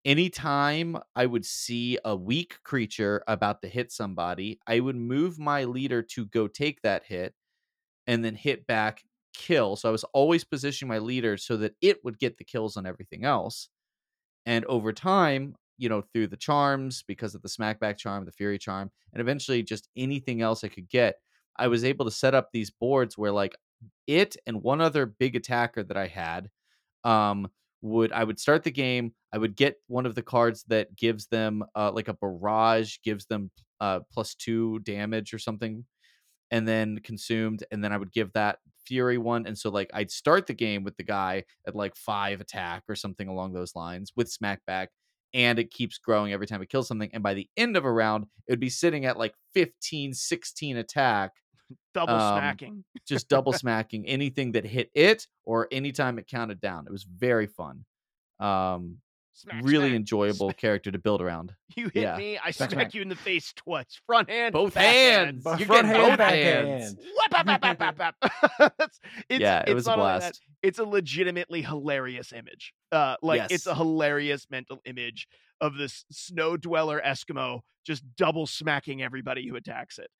[0.05, 5.65] anytime I would see a weak creature about to hit somebody, I would move my
[5.65, 7.35] leader to go take that hit
[8.07, 9.77] and then hit back kill.
[9.77, 12.87] So I was always positioning my leader so that it would get the kills on
[12.87, 13.69] everything else.
[14.47, 18.59] And over time, you know, through the charms, because of the smackback charm, the fury
[18.59, 21.17] charm, and eventually just anything else I could get,
[21.57, 23.57] I was able to set up these boards where like
[24.07, 26.51] it and one other big attacker that I had
[27.05, 27.49] um
[27.83, 31.27] would I would start the game, I would get one of the cards that gives
[31.27, 35.85] them uh like a barrage gives them uh plus 2 damage or something
[36.51, 40.11] and then consumed and then I would give that fury one and so like I'd
[40.11, 44.13] start the game with the guy at like 5 attack or something along those lines
[44.17, 44.89] with smackback
[45.35, 47.93] and it keeps growing every time it kills something and by the end of a
[47.93, 51.33] round it would be sitting at like 15 16 attack
[51.95, 52.85] Double um, smacking.
[53.07, 57.47] just double smacking anything that hit it or anytime it counted down it was very
[57.47, 57.85] fun
[58.41, 58.99] um
[59.35, 59.97] Smack, really smack.
[60.01, 62.17] enjoyable character to build around You hit yeah.
[62.19, 62.95] me, I Smack, smack, smack.
[62.95, 63.99] you in the face twice.
[64.07, 65.43] Front hand, Both back hands.
[65.45, 66.85] You're Front getting hand, both back hands.
[66.85, 66.99] hand.
[67.17, 68.33] Whap, bap, bap, bap, bap, bap.
[68.79, 69.01] It's-
[69.31, 70.41] it's- Yeah, it it's was a not only that, blast.
[70.63, 72.75] it's a legitimately hilarious image.
[72.93, 75.27] Uh, like it's a hilarious mental image
[75.63, 80.11] of this snow dweller Eskimo just double smacking everybody who attacks it.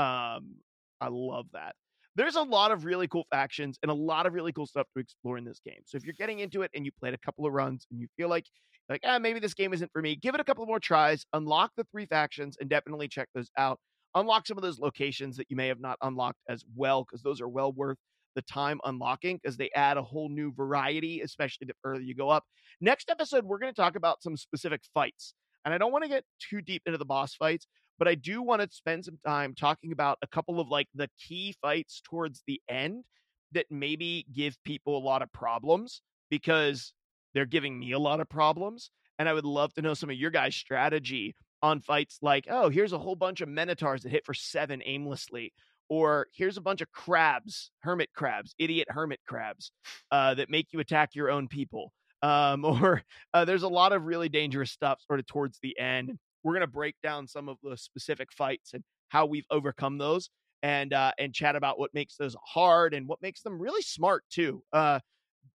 [0.00, 0.54] Um,
[1.02, 1.74] I love that.
[2.14, 5.00] There's a lot of really cool factions and a lot of really cool stuff to
[5.00, 5.80] explore in this game.
[5.86, 8.06] So if you're getting into it and you played a couple of runs and you
[8.16, 8.44] feel like
[8.88, 11.72] like ah maybe this game isn't for me, give it a couple more tries, unlock
[11.76, 13.78] the three factions, and definitely check those out.
[14.14, 17.40] Unlock some of those locations that you may have not unlocked as well because those
[17.40, 17.96] are well worth
[18.34, 22.28] the time unlocking because they add a whole new variety, especially the further you go
[22.28, 22.44] up.
[22.80, 25.34] Next episode, we're going to talk about some specific fights.
[25.64, 27.66] And I don't want to get too deep into the boss fights,
[28.02, 31.08] but I do want to spend some time talking about a couple of like the
[31.24, 33.04] key fights towards the end
[33.52, 36.94] that maybe give people a lot of problems because
[37.32, 38.90] they're giving me a lot of problems.
[39.20, 42.70] And I would love to know some of your guys' strategy on fights like, oh,
[42.70, 45.52] here's a whole bunch of Minotaurs that hit for seven aimlessly.
[45.88, 49.70] Or here's a bunch of crabs, hermit crabs, idiot hermit crabs
[50.10, 51.92] uh, that make you attack your own people.
[52.20, 56.18] Um, or uh, there's a lot of really dangerous stuff sort of towards the end.
[56.42, 60.30] We're gonna break down some of the specific fights and how we've overcome those,
[60.62, 64.24] and uh, and chat about what makes those hard and what makes them really smart
[64.30, 64.62] too.
[64.72, 65.00] Uh,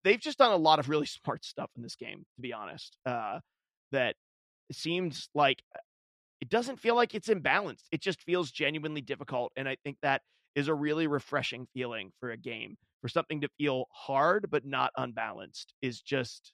[0.03, 2.97] they've just done a lot of really smart stuff in this game, to be honest.
[3.05, 3.39] Uh,
[3.91, 4.15] that
[4.71, 5.79] seems like uh,
[6.41, 7.85] it doesn't feel like it's imbalanced.
[7.91, 10.21] It just feels genuinely difficult, and I think that
[10.55, 12.77] is a really refreshing feeling for a game.
[13.01, 16.53] For something to feel hard but not unbalanced is just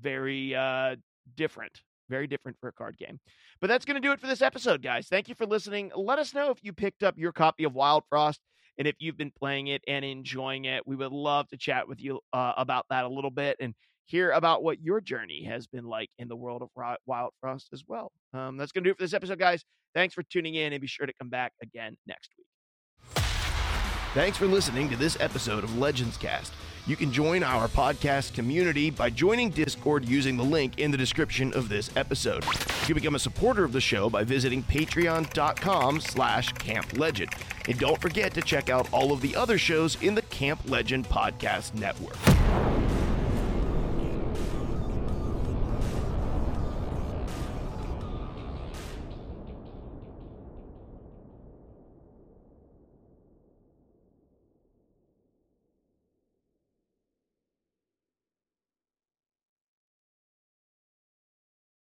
[0.00, 0.96] very uh
[1.36, 3.20] different very different for a card game.
[3.60, 5.08] But that's going to do it for this episode guys.
[5.08, 5.90] Thank you for listening.
[5.96, 8.40] Let us know if you picked up your copy of Wildfrost
[8.78, 10.86] and if you've been playing it and enjoying it.
[10.86, 13.74] We would love to chat with you uh, about that a little bit and
[14.06, 18.12] hear about what your journey has been like in the world of Wildfrost as well.
[18.32, 19.64] Um, that's going to do it for this episode guys.
[19.94, 22.46] Thanks for tuning in and be sure to come back again next week
[24.18, 26.52] Thanks for listening to this episode of Legends Cast.
[26.88, 31.52] You can join our podcast community by joining Discord using the link in the description
[31.52, 32.44] of this episode.
[32.44, 37.32] You can become a supporter of the show by visiting patreon.com slash Camp Legend.
[37.68, 41.06] And don't forget to check out all of the other shows in the Camp Legend
[41.08, 42.16] Podcast Network.